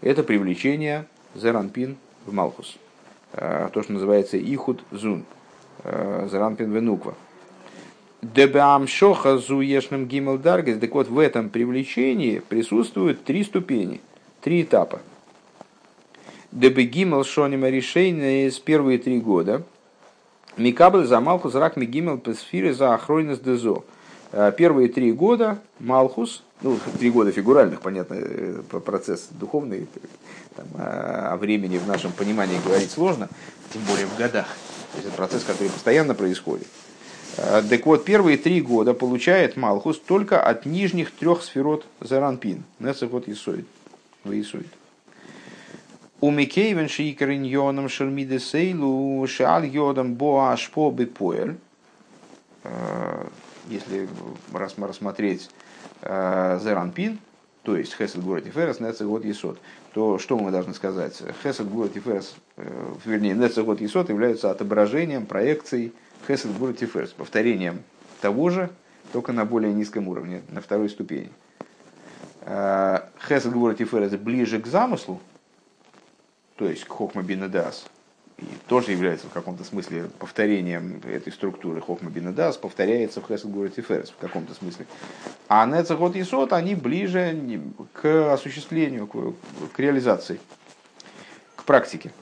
Это 0.00 0.22
привлечение 0.22 1.06
Зеранпин 1.34 1.96
в 2.28 2.32
Малхус. 2.32 2.76
Э, 3.32 3.68
то, 3.72 3.82
что 3.82 3.92
называется 3.92 4.38
Ихуд 4.38 4.82
Зун. 4.90 5.24
Э, 5.82 6.28
Зеранпин 6.30 6.70
Венуква. 6.70 7.14
Дебам 8.22 8.88
шоха 8.88 9.38
зуешным 9.38 10.06
гимел 10.06 10.38
даргес. 10.38 10.78
Так 10.78 10.92
вот, 10.94 11.08
в 11.08 11.18
этом 11.18 11.50
привлечении 11.50 12.40
присутствуют 12.40 13.24
три 13.24 13.44
ступени, 13.44 14.00
три 14.40 14.62
этапа. 14.62 15.00
Дебе 16.50 16.84
гимел 16.84 17.24
шонима 17.24 17.68
решение 17.68 18.50
с 18.50 18.58
первые 18.58 18.98
три 18.98 19.20
года. 19.20 19.62
Микабль 20.56 21.06
за 21.06 21.20
Малхус 21.20 21.54
рак 21.54 21.76
мигимел 21.76 22.18
песфиры 22.18 22.74
за 22.74 22.94
охройнес 22.94 23.38
дезо. 23.38 23.84
Э, 24.32 24.52
первые 24.56 24.88
три 24.88 25.12
года 25.12 25.60
Малхус, 25.78 26.42
ну, 26.62 26.78
три 26.98 27.10
года 27.10 27.32
фигуральных, 27.32 27.80
понятно, 27.80 28.14
э, 28.18 28.62
процесс 28.84 29.28
духовный, 29.30 29.86
там, 30.56 30.66
о 30.76 31.36
времени 31.36 31.78
в 31.78 31.86
нашем 31.86 32.12
понимании 32.12 32.58
говорить 32.64 32.90
сложно, 32.90 33.28
тем 33.72 33.82
более 33.82 34.06
в 34.06 34.16
годах. 34.16 34.46
То 34.92 34.98
есть 34.98 35.08
это 35.08 35.16
процесс, 35.16 35.44
который 35.44 35.70
постоянно 35.70 36.14
происходит. 36.14 36.66
Э, 37.38 37.62
так 37.68 37.86
вот, 37.86 38.04
первые 38.04 38.36
три 38.36 38.60
года 38.60 38.94
получает 38.94 39.56
Малхус 39.56 39.98
только 39.98 40.42
от 40.42 40.66
нижних 40.66 41.12
трех 41.12 41.42
сферот 41.42 41.86
Заранпин. 42.00 42.64
Нецехот 42.80 43.28
Исоид. 43.28 43.66
Исоид. 44.24 44.66
У 46.20 46.32
Микейвен 46.32 46.88
Шикарин 46.88 47.44
Йоном 47.44 47.88
Шермиде 47.88 48.40
Сейлу 48.40 49.24
Шаал 49.28 49.62
Йодам 49.62 50.14
Боашпо 50.14 50.90
Бепоэль. 50.90 51.56
Э, 52.64 53.26
если 53.68 54.08
рассмотреть 54.52 55.48
э, 56.02 56.58
Заранпин, 56.62 57.18
то 57.62 57.76
есть 57.76 57.96
Хесед 57.96 58.22
Город 58.22 58.46
и 58.46 58.50
Ферес, 58.50 58.80
Нецегот 58.80 59.24
Есот, 59.24 59.58
то 59.92 60.18
что 60.18 60.38
мы 60.38 60.50
должны 60.50 60.74
сказать? 60.74 61.22
Хесед 61.42 61.68
Город 61.68 61.96
и 61.96 62.00
Ферес, 62.00 62.34
вернее, 63.04 63.34
Нецегот 63.34 63.80
Есот 63.80 64.08
являются 64.08 64.50
отображением, 64.50 65.26
проекцией 65.26 65.92
Хесед 66.26 66.56
Гура 66.58 66.72
Тиферс, 66.72 67.10
повторением 67.12 67.82
того 68.20 68.50
же, 68.50 68.70
только 69.12 69.32
на 69.32 69.44
более 69.44 69.72
низком 69.72 70.08
уровне, 70.08 70.42
на 70.48 70.60
второй 70.60 70.90
ступени. 70.90 71.30
А, 72.42 73.08
Хесед 73.26 73.52
Гура 73.52 73.74
Тиферс 73.74 74.12
ближе 74.12 74.60
к 74.60 74.66
замыслу, 74.66 75.20
то 76.56 76.68
есть 76.68 76.84
к 76.84 76.88
Хохма 76.88 77.22
Бинедас, 77.22 77.86
тоже 78.68 78.92
является 78.92 79.26
в 79.26 79.30
каком-то 79.30 79.64
смысле 79.64 80.10
повторением 80.18 81.00
этой 81.04 81.32
структуры 81.32 81.80
Хохма 81.80 82.10
Бинедас, 82.10 82.56
повторяется 82.56 83.20
в 83.20 83.26
Хесед 83.26 83.50
Гура 83.50 83.68
Тиферс 83.68 84.10
в 84.10 84.16
каком-то 84.16 84.54
смысле. 84.54 84.86
А 85.48 85.66
Нецехот 85.66 86.14
и 86.16 86.22
Сот, 86.22 86.52
они 86.52 86.74
ближе 86.74 87.36
к 87.92 88.32
осуществлению, 88.32 89.08
к 89.08 89.78
реализации, 89.78 90.40
к 91.56 91.64
практике. 91.64 92.12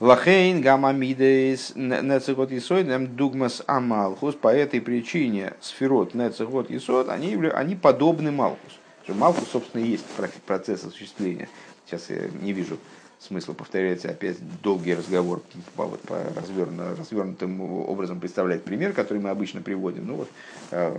Лахейн 0.00 0.60
гамамидейс 0.60 1.72
нецегот 1.76 2.50
исод 2.52 2.86
дугмас 3.14 3.62
амалхус. 3.66 4.34
По 4.34 4.48
этой 4.48 4.80
причине 4.80 5.54
сферот 5.60 6.14
нецегот 6.14 6.70
исод, 6.70 7.08
они, 7.08 7.36
они 7.46 7.76
подобны 7.76 8.32
малхус. 8.32 8.78
Малхус, 9.06 9.48
собственно, 9.50 9.82
и 9.82 9.88
есть 9.88 10.04
процесс 10.46 10.84
осуществления. 10.84 11.48
Сейчас 11.86 12.10
я 12.10 12.28
не 12.40 12.52
вижу 12.52 12.78
смысла 13.24 13.54
повторять 13.54 14.04
опять 14.04 14.36
долгий 14.62 14.94
разговор 14.94 15.42
по, 15.76 15.84
вот, 15.84 16.00
по 16.02 16.18
развернутым, 16.36 16.94
развернутым 16.98 17.60
образом 17.60 18.20
представлять 18.20 18.62
пример, 18.62 18.92
который 18.92 19.18
мы 19.18 19.30
обычно 19.30 19.62
приводим. 19.62 20.06
Ну 20.06 20.16
вот, 20.16 20.28
э, 20.70 20.96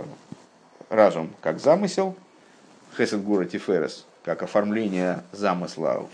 разум 0.90 1.30
как 1.40 1.60
замысел, 1.60 2.16
хесед 2.96 3.22
гура 3.22 3.44
тиферес 3.44 4.06
как 4.24 4.42
оформление 4.42 5.22
замысла, 5.30 6.08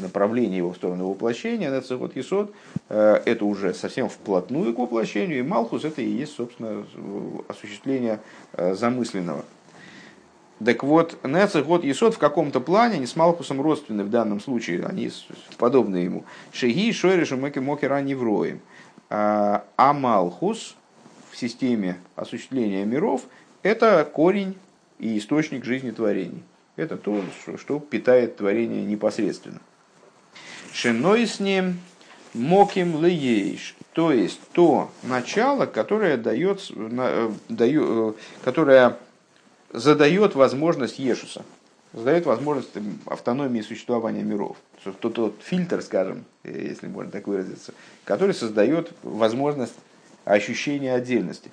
направление 0.00 0.58
его 0.58 0.72
в 0.72 0.76
сторону 0.76 1.08
воплощения, 1.10 1.68
Нецехот 1.68 2.14
Есот, 2.14 2.54
это 2.88 3.44
уже 3.44 3.74
совсем 3.74 4.08
вплотную 4.08 4.72
к 4.72 4.78
воплощению, 4.78 5.40
и 5.40 5.42
Малхус 5.42 5.84
это 5.84 6.00
и 6.00 6.08
есть, 6.08 6.36
собственно, 6.36 6.86
осуществление 7.48 8.20
замысленного. 8.56 9.44
Так 10.64 10.82
вот, 10.82 11.18
Нецехот 11.22 11.84
Есот 11.84 12.14
в 12.14 12.18
каком-то 12.18 12.60
плане, 12.60 12.96
они 12.96 13.06
с 13.06 13.14
Малхусом 13.14 13.60
родственны 13.60 14.04
в 14.04 14.10
данном 14.10 14.40
случае, 14.40 14.86
они 14.86 15.10
подобны 15.58 15.98
ему. 15.98 16.24
Шеги, 16.52 16.92
Шойришу, 16.92 17.36
Мэки, 17.36 17.58
Мокера, 17.58 18.00
Невроем. 18.00 18.60
А 19.10 19.62
Малхус 19.76 20.76
в 21.30 21.36
системе 21.36 21.98
осуществления 22.16 22.84
миров– 22.84 23.22
это 23.62 24.08
корень 24.10 24.56
и 24.98 25.18
источник 25.18 25.64
жизни 25.64 25.90
творений. 25.90 26.42
Это 26.76 26.96
то, 26.96 27.22
что 27.58 27.78
питает 27.78 28.36
творение 28.36 28.84
непосредственно. 28.84 29.60
Шиной 30.72 31.26
с 31.26 31.40
ним 31.40 31.78
моким 32.34 33.02
лееш, 33.04 33.74
то 33.92 34.12
есть 34.12 34.40
то 34.52 34.90
начало, 35.02 35.66
которое 35.66 36.16
дает, 36.16 36.70
э, 36.74 37.32
дает, 37.48 37.82
э, 37.82 38.12
которое 38.44 38.96
задает 39.72 40.34
возможность 40.34 40.98
Ешуса, 40.98 41.44
задает 41.92 42.26
возможность 42.26 42.70
автономии 43.06 43.60
существования 43.60 44.22
миров. 44.22 44.56
Тот, 45.00 45.14
тот 45.14 45.40
фильтр, 45.42 45.82
скажем, 45.82 46.24
если 46.44 46.86
можно 46.86 47.10
так 47.10 47.26
выразиться, 47.26 47.74
который 48.04 48.34
создает 48.34 48.92
возможность 49.02 49.74
ощущения 50.24 50.94
отдельности. 50.94 51.50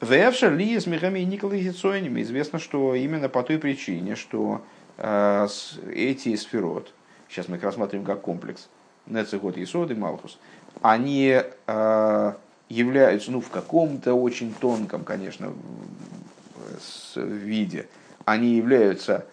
Вэвшер 0.00 0.52
ли 0.54 0.78
с 0.78 0.86
Михами 0.86 1.20
и 1.20 1.24
Николой 1.24 1.60
Гицойними 1.60 2.22
известно, 2.22 2.58
что 2.58 2.94
именно 2.94 3.28
по 3.28 3.42
той 3.42 3.58
причине, 3.58 4.16
что 4.16 4.60
э, 4.98 5.46
эти 5.92 6.34
сферот, 6.36 6.92
сейчас 7.28 7.48
мы 7.48 7.56
их 7.56 7.62
рассматриваем 7.62 8.04
как 8.04 8.20
комплекс, 8.20 8.68
Нецехот, 9.06 9.56
Есод 9.56 9.90
и 9.90 9.94
Малхус, 9.94 10.38
они 10.82 11.40
э, 11.66 12.32
являются 12.68 13.30
ну, 13.30 13.40
в 13.40 13.50
каком-то 13.50 14.14
очень 14.14 14.52
тонком, 14.54 15.04
конечно, 15.04 15.52
виде, 17.16 17.86
они 18.24 18.56
являются 18.56 19.26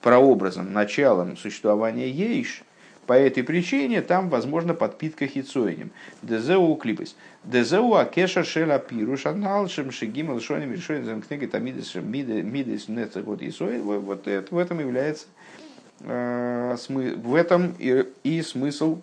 прообразом, 0.00 0.72
началом 0.72 1.36
существования 1.36 2.08
Ейш, 2.08 2.62
по 3.10 3.14
этой 3.14 3.42
причине 3.42 4.02
там 4.02 4.28
возможно 4.28 4.72
подпитка 4.72 5.26
хитсоинем. 5.26 5.90
Дезеу 6.22 6.72
клипес. 6.76 7.16
Дезеу 7.42 7.94
акеша 7.94 8.44
шела 8.44 8.78
пируш 8.78 9.26
аналшем 9.26 9.90
шигим 9.90 10.30
алшоним 10.30 10.72
решойн 10.72 11.04
замкнеги 11.04 11.46
тамидес 11.46 11.92
мидес 11.96 12.86
нецегот 12.86 13.42
исой. 13.42 13.80
Вот 13.80 14.28
это, 14.28 14.54
в 14.54 14.58
этом 14.58 14.78
является 14.78 15.26
э, 16.02 16.76
в 16.88 17.34
этом 17.34 17.74
и, 17.80 18.06
и 18.22 18.42
смысл 18.42 19.00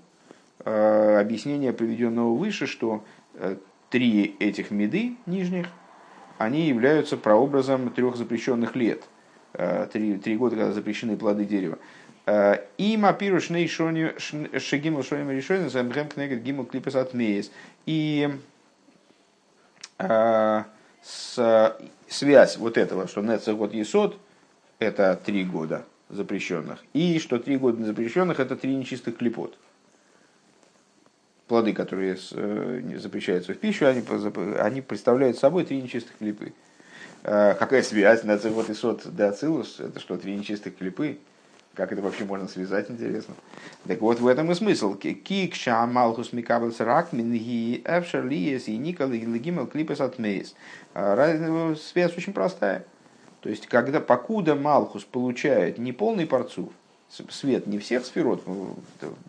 э, 0.64 1.20
объяснения, 1.20 1.74
приведенного 1.74 2.34
выше, 2.34 2.66
что 2.66 3.04
э, 3.34 3.58
три 3.90 4.38
этих 4.40 4.72
меды 4.72 5.16
нижних, 5.26 5.68
они 6.38 6.68
являются 6.68 7.18
прообразом 7.18 7.90
трех 7.92 8.16
запрещенных 8.16 8.76
лет. 8.76 9.04
Три, 9.92 10.18
три 10.18 10.38
года, 10.38 10.56
когда 10.56 10.72
запрещены 10.72 11.18
плоды 11.18 11.46
дерева. 11.46 11.80
И 12.78 12.98
мапиру 12.98 13.40
шней 13.40 13.68
шегимл 13.68 15.04
шоним 15.04 15.32
решойн 15.32 15.70
замгем 15.70 16.10
кнегет 16.10 16.44
гимл 16.44 16.66
клипес 16.66 16.96
от 16.96 17.14
И 17.86 18.30
э, 19.98 20.64
связь 22.08 22.58
вот 22.58 22.78
этого, 22.78 23.08
что 23.08 23.22
Нецех 23.22 23.58
год 23.58 23.74
Есод, 23.74 24.18
это 24.80 25.20
три 25.26 25.44
года 25.44 25.86
запрещенных, 26.10 26.84
и 26.94 27.20
что 27.20 27.40
три 27.40 27.58
года 27.58 27.84
запрещенных, 27.84 28.40
это 28.40 28.56
три 28.56 28.76
нечистых 28.76 29.18
клепот. 29.18 29.58
Плоды, 31.48 31.74
которые 31.74 32.18
э, 32.32 32.82
запрещаются 32.98 33.54
в 33.54 33.58
пищу, 33.58 33.88
они, 33.88 34.04
они 34.60 34.82
представляют 34.82 35.38
собой 35.38 35.64
три 35.64 35.82
нечистых 35.82 36.18
клипы. 36.18 36.54
Э, 37.24 37.56
какая 37.58 37.84
связь 37.84 38.24
Нецех 38.24 38.54
год 38.54 38.70
Есод 38.70 39.04
да 39.06 39.30
Ацилус, 39.30 39.80
это 39.80 40.00
что, 40.00 40.18
три 40.18 40.36
нечистых 40.36 40.78
клипы? 40.78 41.20
Как 41.74 41.92
это 41.92 42.02
вообще 42.02 42.26
можно 42.26 42.48
связать, 42.48 42.90
интересно. 42.90 43.36
Так 43.88 44.02
вот, 44.02 44.20
в 44.20 44.26
этом 44.26 44.52
и 44.52 44.56
смысл. 44.56 44.96
Кик 44.96 45.54
малхус 45.68 46.34
микабелс 46.34 46.80
ракмин 46.80 47.32
и 47.34 47.84
эфшер 47.86 48.26
лиес 48.26 48.68
и 48.68 48.76
никол 48.76 49.12
и 49.12 49.20
легимел 49.20 49.68
клипес 49.68 50.02
от. 50.02 50.16
А, 50.96 51.76
связь 51.76 52.18
очень 52.18 52.34
простая. 52.34 52.84
То 53.42 53.50
есть, 53.50 53.68
когда 53.68 54.00
покуда 54.00 54.56
Малхус 54.56 55.04
получает 55.04 55.78
не 55.78 55.94
полный 55.94 56.26
порцов, 56.26 56.70
свет 57.30 57.68
не 57.68 57.80
всех 57.80 58.06
сферот 58.06 58.44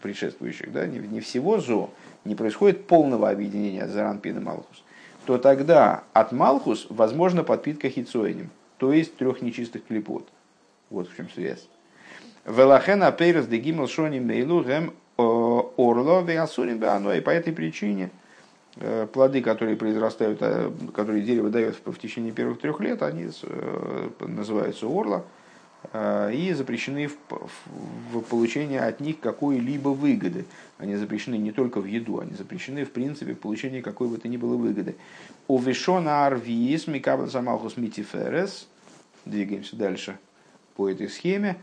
предшествующих, 0.02 0.72
да, 0.72 0.87
не, 0.87 1.20
всего 1.20 1.61
зо, 1.61 1.90
не 2.29 2.35
происходит 2.35 2.87
полного 2.87 3.31
объединения 3.31 3.88
Заранпин 3.88 4.37
и 4.37 4.41
Малхус, 4.41 4.85
то 5.25 5.38
тогда 5.38 6.05
от 6.12 6.33
Малхус 6.33 6.87
возможно 6.91 7.43
подпитка 7.43 7.91
хитсоинем, 7.91 8.51
то 8.77 8.93
есть 8.93 9.17
трех 9.17 9.43
нечистых 9.43 9.85
клепот. 9.87 10.29
Вот 10.91 11.09
в 11.09 11.17
чем 11.17 11.29
связь. 11.31 11.67
Велахена 12.47 13.12
пейрес 13.12 13.47
де 13.47 13.87
шони 13.87 14.21
мейлу 14.21 14.62
гем 14.62 14.95
орло 15.19 16.23
веасурим 16.23 16.79
И 17.11 17.21
по 17.21 17.31
этой 17.31 17.53
причине 17.53 18.11
э, 18.77 19.07
плоды, 19.12 19.43
которые 19.43 19.77
произрастают, 19.77 20.38
э, 20.41 20.71
которые 20.95 21.23
дерево 21.23 21.51
дает 21.51 21.77
в 21.85 21.99
течение 21.99 22.33
первых 22.33 22.61
трех 22.61 22.81
лет, 22.81 23.03
они 23.03 23.29
э, 23.43 24.09
называются 24.21 24.87
орла 24.87 25.25
и 25.95 26.53
запрещены 26.57 27.09
в, 27.09 27.17
в 28.12 28.21
получении 28.23 28.79
от 28.79 29.01
них 29.01 29.21
какой-либо 29.21 29.91
выгоды. 29.91 30.45
Они 30.77 30.97
запрещены 30.97 31.37
не 31.37 31.53
только 31.53 31.81
в 31.81 31.85
еду, 31.85 32.21
они 32.21 32.35
запрещены 32.35 32.85
в 32.85 32.91
принципе 32.91 33.35
в 33.35 33.38
получении 33.38 33.81
какой 33.81 34.09
бы 34.09 34.19
то 34.19 34.29
ни 34.29 34.37
было 34.37 34.57
выгоды. 34.57 34.97
У 35.47 35.59
Вишона 35.59 36.27
Арвиис 36.27 36.87
Микабл 36.87 37.29
Самалхус 37.29 37.77
Митиферес. 37.77 38.67
Двигаемся 39.25 39.77
дальше 39.77 40.19
по 40.77 40.88
этой 40.88 41.09
схеме. 41.09 41.57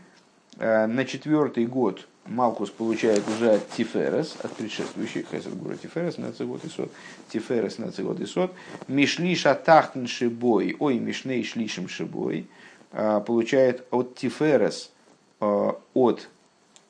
Э, 0.58 0.86
на 0.86 1.04
четвертый 1.04 1.66
год 1.66 2.08
Малкус 2.26 2.70
получает 2.70 3.22
уже 3.28 3.52
от 3.52 3.70
Тиферес, 3.70 4.36
от 4.42 4.52
предшествующих 4.52 5.26
Хесед 5.30 5.56
Гура 5.56 5.76
Тиферес, 5.76 6.18
на 6.18 6.32
цигот 6.32 6.64
и 6.64 6.68
сот, 6.68 6.90
Тиферес 7.28 7.78
на 7.78 7.92
цигот 7.92 8.20
и 8.20 8.26
сот, 8.26 8.52
Мишлиша 8.88 9.54
тахтн 9.54 10.06
шибой, 10.06 10.76
ой, 10.78 10.98
Мишней 10.98 11.44
шлишим 11.44 11.88
шибой, 11.88 12.40
э, 12.40 12.44
получает 12.90 13.86
от 13.90 14.14
Тиферес, 14.14 14.92
э, 15.40 15.72
от 15.94 16.28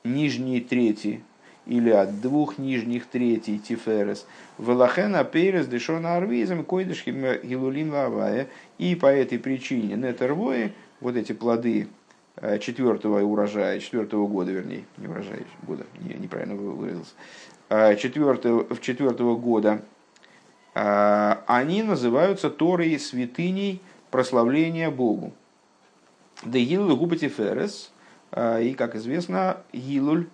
нижней 0.04 0.60
трети, 0.60 1.22
или 1.66 1.90
от 1.90 2.20
двух 2.20 2.58
нижних 2.58 3.06
третей 3.06 3.58
Тиферес, 3.58 4.26
Велахена 4.58 5.24
Перес 5.24 5.66
Дешона 5.66 6.16
Арвизм, 6.16 6.64
Койдыш 6.64 7.04
Гилулим 7.04 7.92
Лавая, 7.92 8.48
и 8.78 8.94
по 8.94 9.06
этой 9.06 9.38
причине 9.38 9.96
Нетервои, 9.96 10.72
вот 11.00 11.16
эти 11.16 11.32
плоды 11.32 11.88
Э, 12.38 12.58
четвертого 12.58 13.22
урожая, 13.22 13.80
четвертого 13.80 14.26
года, 14.26 14.52
вернее, 14.52 14.84
не 14.98 15.08
урожая 15.08 15.42
года, 15.62 15.86
не, 16.00 16.14
неправильно 16.14 16.54
выразился, 16.54 17.12
э, 17.70 17.96
четвертого, 17.96 18.66
четвертого 18.78 19.36
года, 19.36 19.80
э, 20.74 21.36
они 21.46 21.82
называются 21.82 22.50
Торой 22.50 22.98
святыней 22.98 23.80
прославления 24.10 24.90
Богу. 24.90 25.32
Да 26.46 26.60
Гилуль 26.60 26.94
Губати 26.94 27.28
Ферес, 27.28 27.90
и, 28.32 28.74
как 28.78 28.94
известно, 28.94 29.58
Гилуль, 29.72 30.28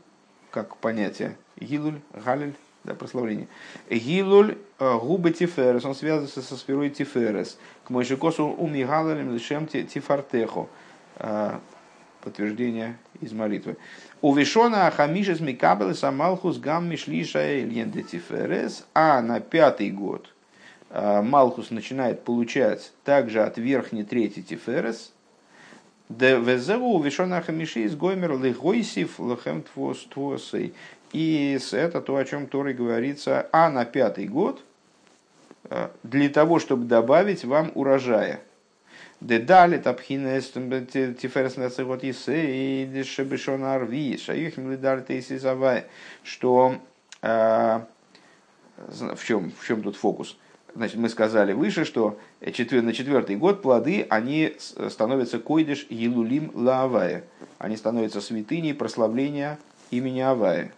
как 0.51 0.77
понятие, 0.77 1.39
Гилуль, 1.59 2.01
Галиль, 2.13 2.53
да, 2.85 2.95
прославление. 2.95 3.49
Гилуль 3.89 4.59
губы 4.79 5.31
Тиферес, 5.31 5.87
он 5.87 5.95
связывается 5.95 6.43
со 6.43 6.57
сферой 6.57 6.91
Тиферес. 6.91 7.57
К 7.85 7.91
Мойшикосу 7.91 8.45
умигалалем 8.45 9.33
лишем 9.33 9.67
Тифартехо 9.67 10.69
подтверждение 12.21 12.99
из 13.23 13.33
молитвы. 13.33 13.79
У 14.21 14.35
Вишона 14.35 14.89
Ахамишес 14.89 15.41
Микабелы 15.41 15.95
Самалхус 15.95 16.59
Гам 16.59 16.91
Мишлиша 16.91 17.59
Ильенде 17.61 18.03
Тиферес, 18.03 18.85
а 18.93 19.23
на 19.23 19.41
пятый 19.41 19.91
год 19.91 20.29
Малхус 20.91 21.71
начинает 21.71 22.23
получать 22.23 22.93
также 23.03 23.43
от 23.43 23.57
верхней 23.57 24.05
трети 24.05 24.43
Тиферес, 24.43 25.13
Девезеу 26.19 27.01
Вишона 27.01 27.39
Ахамишис 27.39 27.95
Гоймер 27.95 28.39
Легойсив 28.39 29.19
Лехем 29.19 29.63
Твосей. 30.13 30.75
И 31.13 31.59
это 31.73 32.01
то, 32.01 32.17
о 32.17 32.25
чем 32.25 32.47
Торы 32.47 32.73
говорится, 32.73 33.49
а 33.53 33.69
на 33.71 33.85
пятый 33.85 34.27
год, 34.27 34.63
а, 35.65 35.91
для 36.03 36.29
того, 36.29 36.59
чтобы 36.59 36.87
добавить 36.87 37.45
вам 37.45 37.73
урожая– 37.75 38.41
Дедали 39.23 39.79
тапхинес 39.79 40.51
тиферес 40.51 41.57
нацегот 41.57 42.03
исе 42.03 42.83
и 42.83 42.87
дешебешон 42.87 43.63
арви 43.63 44.19
шаюхим 44.19 44.73
лидали 44.73 45.03
тейси 45.03 45.39
завай. 45.39 45.85
Что 46.25 46.81
в 47.21 47.87
чем, 49.25 49.53
в 49.53 49.65
чем 49.65 49.83
тут 49.85 49.95
фокус? 49.95 50.37
Значит, 50.75 50.97
мы 50.97 51.09
сказали 51.09 51.53
выше, 51.53 51.85
что. 51.85 52.19
На 52.45 52.93
четвертый 52.93 53.37
год 53.37 53.63
плоды, 53.63 54.05
они 54.11 54.57
становятся 54.89 55.39
койдыш 55.39 55.87
елулим 55.91 56.51
лаавая. 56.55 57.25
Они 57.59 57.77
становятся 57.77 58.21
святыней 58.21 58.75
прославления 58.75 59.59
имени 59.93 60.21
Авая. 60.21 60.73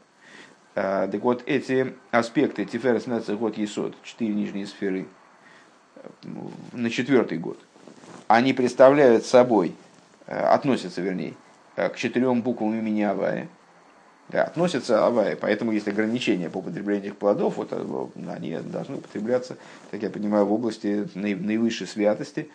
А, 0.75 1.09
так 1.09 1.23
вот, 1.23 1.43
эти 1.47 1.95
аспекты 2.11 2.67
Тиферес 2.67 3.07
год 3.39 3.57
Есод, 3.57 3.95
четыре 4.03 4.35
нижние 4.35 4.67
сферы, 4.67 5.07
на 6.73 6.91
четвертый 6.91 7.39
год, 7.39 7.59
они 8.27 8.53
представляют 8.53 9.25
собой, 9.25 9.75
э, 10.27 10.37
относятся, 10.37 11.01
вернее, 11.01 11.35
э, 11.77 11.89
к 11.89 11.97
четырем 11.97 12.43
буквам 12.43 12.79
имени 12.79 13.03
Авая. 13.03 13.49
Относятся 14.31 15.07
Авая, 15.07 15.37
поэтому 15.37 15.73
есть 15.73 15.87
ограничения 15.87 16.49
по 16.49 16.59
употреблению 16.59 17.05
этих 17.05 17.17
плодов, 17.17 17.57
вот 17.57 17.69
э, 17.73 18.07
они 18.35 18.57
должны 18.59 18.97
употребляться, 18.97 19.57
как 19.91 20.03
я 20.03 20.11
понимаю, 20.11 20.47
в 20.47 20.53
области 20.53 21.09
наивысшей 21.15 21.87
святости. 21.87 22.49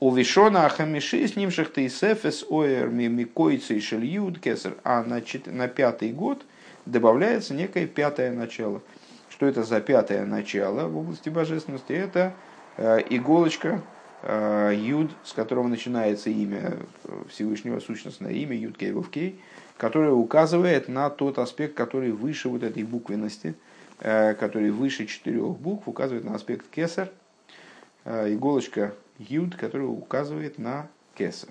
У 0.00 0.12
Вишона 0.12 0.64
Ахамиши 0.64 1.28
с 1.28 1.36
ним 1.36 1.50
шахтейсефес 1.50 2.46
оэр 2.48 2.88
микойцы 2.88 3.76
и 3.76 3.80
шельюд 3.80 4.40
кесар, 4.40 4.74
а 4.82 5.02
на, 5.02 5.22
на 5.46 5.68
пятый 5.68 6.10
год 6.10 6.42
добавляется 6.86 7.54
некое 7.54 7.86
пятое 7.86 8.32
начало. 8.32 8.80
Что 9.28 9.46
это 9.46 9.62
за 9.62 9.80
пятое 9.80 10.24
начало 10.24 10.88
в 10.88 10.96
области 10.96 11.28
божественности? 11.28 11.92
Это 11.92 12.34
иголочка 12.78 13.82
Э, 14.22 14.72
Юд, 14.74 15.10
с 15.24 15.32
которого 15.32 15.66
начинается 15.66 16.28
имя 16.28 16.76
Всевышнего, 17.30 17.80
сущностное 17.80 18.32
имя, 18.32 18.54
Юд 18.54 18.76
Кей, 18.76 19.40
которое 19.80 20.12
указывает 20.12 20.88
на 20.88 21.08
тот 21.08 21.38
аспект, 21.38 21.74
который 21.74 22.12
выше 22.12 22.50
вот 22.50 22.62
этой 22.62 22.82
буквенности, 22.82 23.54
э, 24.00 24.34
который 24.34 24.70
выше 24.70 25.06
четырех 25.06 25.56
букв, 25.58 25.88
указывает 25.88 26.22
на 26.22 26.34
аспект 26.34 26.68
кесар, 26.68 27.08
э, 28.04 28.34
иголочка 28.34 28.92
Юд, 29.18 29.56
которая 29.56 29.88
указывает 29.88 30.58
на 30.58 30.86
кесар. 31.14 31.48